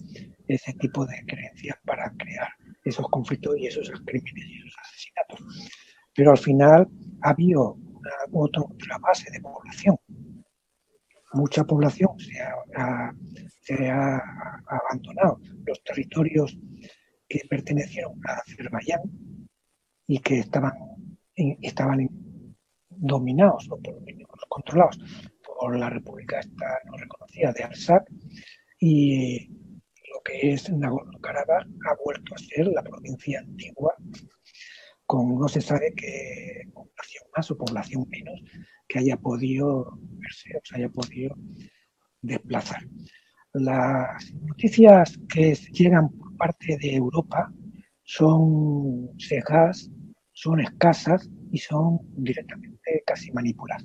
[0.47, 2.49] ese tipo de creencias para crear
[2.83, 4.75] esos conflictos y esos crímenes y esos
[6.15, 6.87] Pero al final
[7.21, 7.77] ha habido
[8.31, 9.97] otra, base de población.
[11.33, 14.21] Mucha población se ha,
[14.67, 16.57] abandonado los territorios
[17.27, 19.01] que pertenecieron a Azerbaiyán
[20.07, 20.73] y que estaban,
[21.35, 22.09] estaban
[22.89, 24.01] dominados o por
[24.49, 24.99] controlados
[25.41, 28.03] por la República esta no reconocida de Arsak
[28.79, 29.47] y
[30.13, 33.95] lo que es Nagorno-Karabaj ha vuelto a ser la provincia antigua
[35.11, 38.39] con no se sabe qué población más o población menos
[38.87, 41.35] que haya podido verse o se haya podido
[42.21, 42.81] desplazar.
[43.51, 47.51] Las noticias que llegan por parte de Europa
[48.03, 49.91] son cejas,
[50.31, 53.83] son escasas y son directamente casi manipuladas.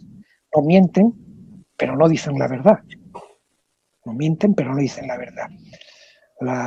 [0.55, 1.13] No mienten,
[1.77, 2.85] pero no dicen la verdad.
[4.05, 5.49] No mienten, pero no dicen la verdad.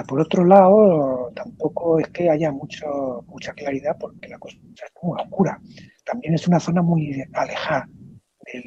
[0.08, 5.22] Por otro lado, tampoco es que haya mucho, mucha claridad porque la cosa es muy
[5.22, 5.62] oscura.
[6.04, 7.88] También es una zona muy alejada
[8.52, 8.64] de,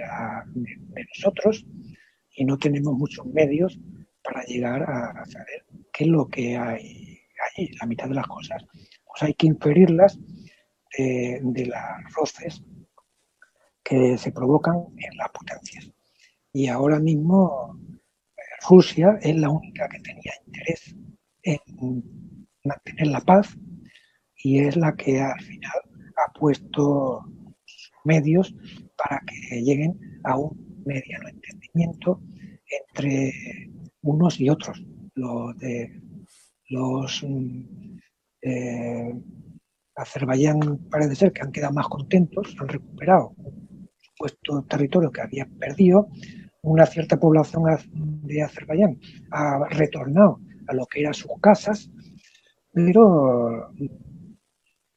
[0.54, 1.66] de, nosotros
[2.36, 3.78] y no tenemos muchos medios
[4.22, 7.18] para llegar a, saber qué es lo que hay
[7.56, 7.70] ahí.
[7.80, 8.64] La mitad de las cosas
[9.04, 10.18] pues hay que inferirlas
[10.96, 12.62] de, de las roces
[13.82, 15.90] que se provocan en las potencias
[16.52, 17.78] y ahora mismo
[18.68, 20.94] Rusia es la única que tenía interés
[21.42, 21.58] en
[22.64, 23.56] mantener la paz
[24.36, 25.80] y es la que al final
[26.16, 27.24] ha puesto
[28.04, 28.54] medios
[28.96, 32.20] para que lleguen a un mediano entendimiento
[32.66, 33.32] entre
[34.02, 34.82] unos y otros.
[35.14, 36.00] Los de
[36.70, 37.98] los mm,
[38.42, 39.14] eh,
[39.94, 43.34] Azerbaiyán parece ser que han quedado más contentos, han recuperado
[44.48, 46.08] un territorio que habían perdido
[46.62, 47.64] una cierta población
[48.22, 48.98] de Azerbaiyán
[49.30, 51.90] ha retornado a lo que eran sus casas,
[52.72, 53.72] pero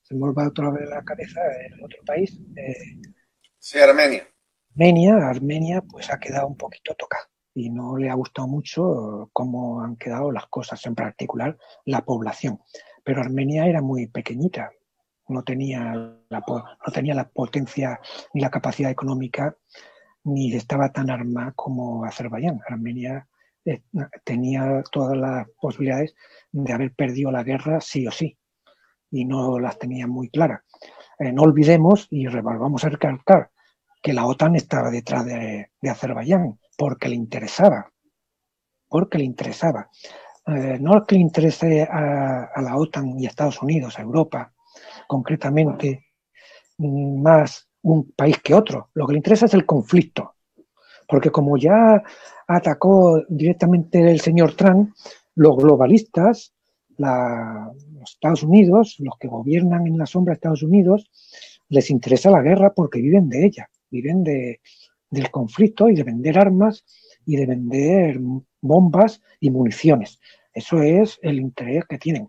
[0.01, 2.39] se me va otra vez la cabeza el otro país.
[2.55, 3.09] Eh,
[3.57, 4.27] sí, Armenia.
[4.75, 9.81] Armenia, Armenia pues ha quedado un poquito tocada y no le ha gustado mucho cómo
[9.81, 12.59] han quedado las cosas, en particular la población.
[13.03, 14.71] Pero Armenia era muy pequeñita,
[15.29, 15.93] no tenía
[16.29, 17.99] la, no tenía la potencia
[18.33, 19.57] ni la capacidad económica
[20.25, 22.61] ni estaba tan armada como Azerbaiyán.
[22.67, 23.27] Armenia
[23.63, 23.81] eh,
[24.23, 26.15] tenía todas las posibilidades
[26.51, 28.37] de haber perdido la guerra sí o sí,
[29.11, 30.61] y no las tenía muy claras.
[31.19, 33.51] Eh, no olvidemos, y vamos a recalcar,
[34.01, 37.91] que la OTAN estaba detrás de, Azerbaiyán, porque le interesaba,
[38.87, 39.89] porque le interesaba.
[40.47, 44.53] Eh, no que le interese a, a, la OTAN y a Estados Unidos, a Europa,
[45.07, 46.05] concretamente,
[46.77, 48.89] mm, más un país que otro.
[48.93, 50.33] Lo que le interesa es el conflicto.
[51.07, 52.01] Porque como ya
[52.47, 54.93] atacó directamente el señor Trump,
[55.35, 56.53] los globalistas,
[56.97, 61.09] los Estados Unidos, los que gobiernan en la sombra de Estados Unidos,
[61.69, 64.61] les interesa la guerra porque viven de ella, viven de,
[65.11, 66.85] del conflicto y de vender armas
[67.25, 68.19] y de vender
[68.61, 70.19] bombas y municiones.
[70.53, 72.27] Eso es el interés que tienen.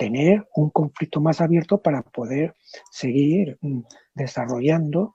[0.00, 2.54] Tener un conflicto más abierto para poder
[2.90, 3.82] seguir mm,
[4.14, 5.14] desarrollando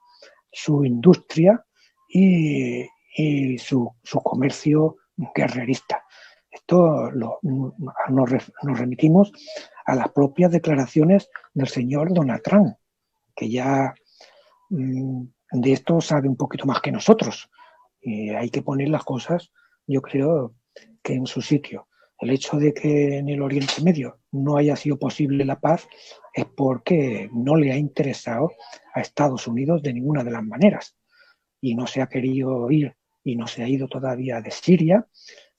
[0.52, 1.66] su industria
[2.08, 2.86] y,
[3.58, 3.92] su,
[4.22, 4.98] comercio
[5.34, 6.04] guerrerista.
[6.48, 7.10] Esto
[7.42, 7.68] mm,
[8.10, 9.32] nos, remitimos
[9.86, 12.76] a las propias declaraciones del señor Donald Trump,
[13.34, 13.92] que ya
[14.70, 17.50] mm, de esto sabe un poquito más que nosotros.
[18.00, 19.50] Y hay que poner las cosas,
[19.84, 20.54] yo creo,
[21.02, 21.88] que en su sitio.
[22.18, 25.86] El hecho de que en el Oriente Medio no haya sido posible la paz
[26.32, 28.52] es porque no le ha interesado
[28.94, 30.96] a Estados Unidos de ninguna de las maneras.
[31.60, 35.06] Y no se ha querido ir y no se ha ido todavía de Siria.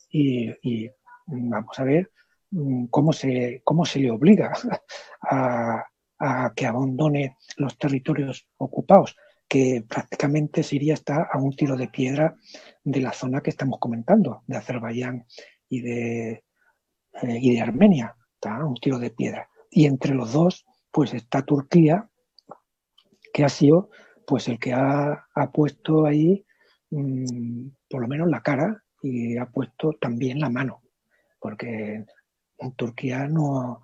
[0.10, 0.90] Y,
[1.28, 2.12] vamos a ver
[2.52, 4.54] mm, cómo se, cómo se le obliga
[5.22, 5.84] a,
[6.20, 9.16] a que abandone los territorios ocupados,
[9.48, 12.36] que prácticamente Siria está a un tiro de piedra
[12.84, 15.26] de la zona que estamos comentando, de Azerbaiyán
[15.70, 16.44] y de,
[17.22, 19.50] eh, y de Armenia, está un tiro de piedra.
[19.70, 22.10] Y entre los dos, pues está Turquía,
[23.34, 23.90] que ha sido
[24.26, 26.46] pues el que ha, puesto ahí
[26.90, 30.82] mm, por lo menos la cara y ha puesto también la mano,
[31.40, 32.06] porque
[32.76, 33.84] Turquía no,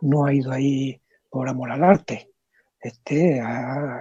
[0.00, 1.00] no ha ido ahí
[1.30, 2.32] por amor al arte.
[2.80, 3.40] Este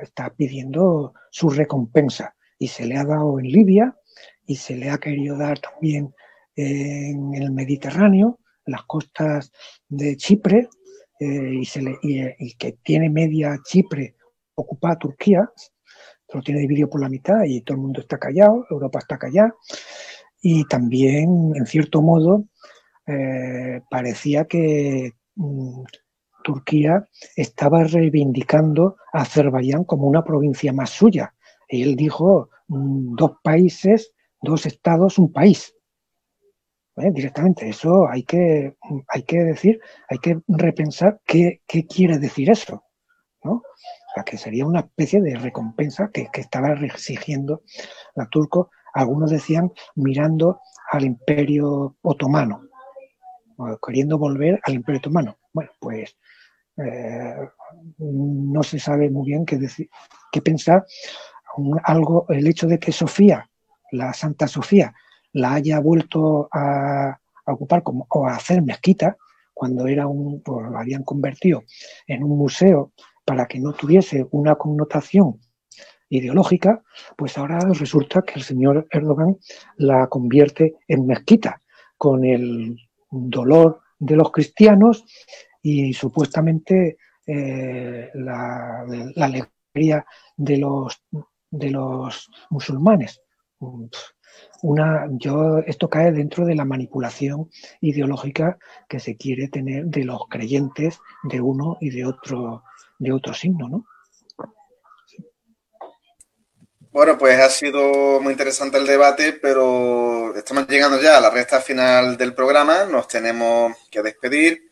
[0.02, 3.95] está pidiendo su recompensa y se le ha dado en Libia
[4.45, 6.14] y se le ha querido dar también
[6.56, 9.52] en el Mediterráneo las costas
[9.88, 10.70] de Chipre
[11.20, 14.16] eh, y, se le, y, que tiene media Chipre
[14.56, 15.50] ocupada Turquía,
[16.34, 19.54] lo tiene dividido por la mitad y todo el mundo está callado, Europa está callada
[20.42, 22.46] y también en cierto modo
[23.08, 25.84] eh, parecía que mm,
[26.44, 31.34] Turquía estaba reivindicando a Azerbaiyán como una provincia más suya.
[31.68, 35.74] Y él dijo mm, dos países, dos estados, un país.
[36.95, 37.67] Directamente.
[37.69, 38.76] Eso hay que,
[39.07, 42.84] hay que decir, hay que repensar qué, quiere decir eso.
[43.43, 43.61] ¿no?
[44.26, 47.61] que sería una especie de recompensa que, estaba exigiendo
[48.15, 48.72] la turco.
[48.93, 50.61] Algunos decían mirando
[50.91, 52.61] al imperio otomano,
[53.85, 55.38] queriendo volver al imperio otomano.
[55.53, 56.17] Bueno, pues
[56.77, 57.35] eh,
[57.99, 59.89] no se sabe muy bien qué, decir,
[60.31, 60.85] qué pensar.
[61.84, 63.49] algo, el hecho de que Sofía,
[63.91, 64.93] la Santa Sofía,
[65.36, 69.18] la haya vuelto a, ocupar como, o a hacer mezquita,
[69.53, 71.64] cuando era un, pues, lo habían convertido
[72.07, 72.94] en un museo
[73.26, 75.40] para que no tuviese una connotación
[76.10, 76.84] ideológica,
[77.18, 79.38] pues ahora resulta que el señor Erdogan
[79.78, 81.62] la convierte en mezquita,
[81.98, 82.78] con el
[83.10, 85.03] dolor de los cristianos
[85.62, 86.98] y supuestamente
[87.28, 88.86] eh, la,
[89.18, 90.06] alegría
[90.38, 91.02] de los,
[91.49, 93.22] de los musulmanes
[94.66, 97.52] una, yo, esto cae dentro de la manipulación
[97.82, 98.58] ideológica
[98.90, 102.64] que se quiere tener de los creyentes de uno y de otro,
[102.98, 103.86] de otro signo, ¿no?
[106.92, 111.60] Bueno, pues ha sido muy interesante el debate, pero estamos llegando ya a la recta
[111.60, 112.86] final del programa.
[112.86, 114.72] Nos tenemos que despedir.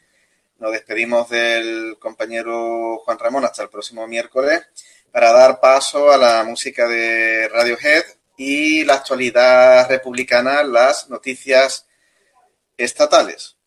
[0.57, 4.61] Nos despedimos del compañero Juan Ramón hasta el próximo miércoles
[5.11, 8.03] para dar paso a la música de Radiohead
[8.37, 11.87] y la actualidad republicana, las noticias
[12.77, 13.57] estatales.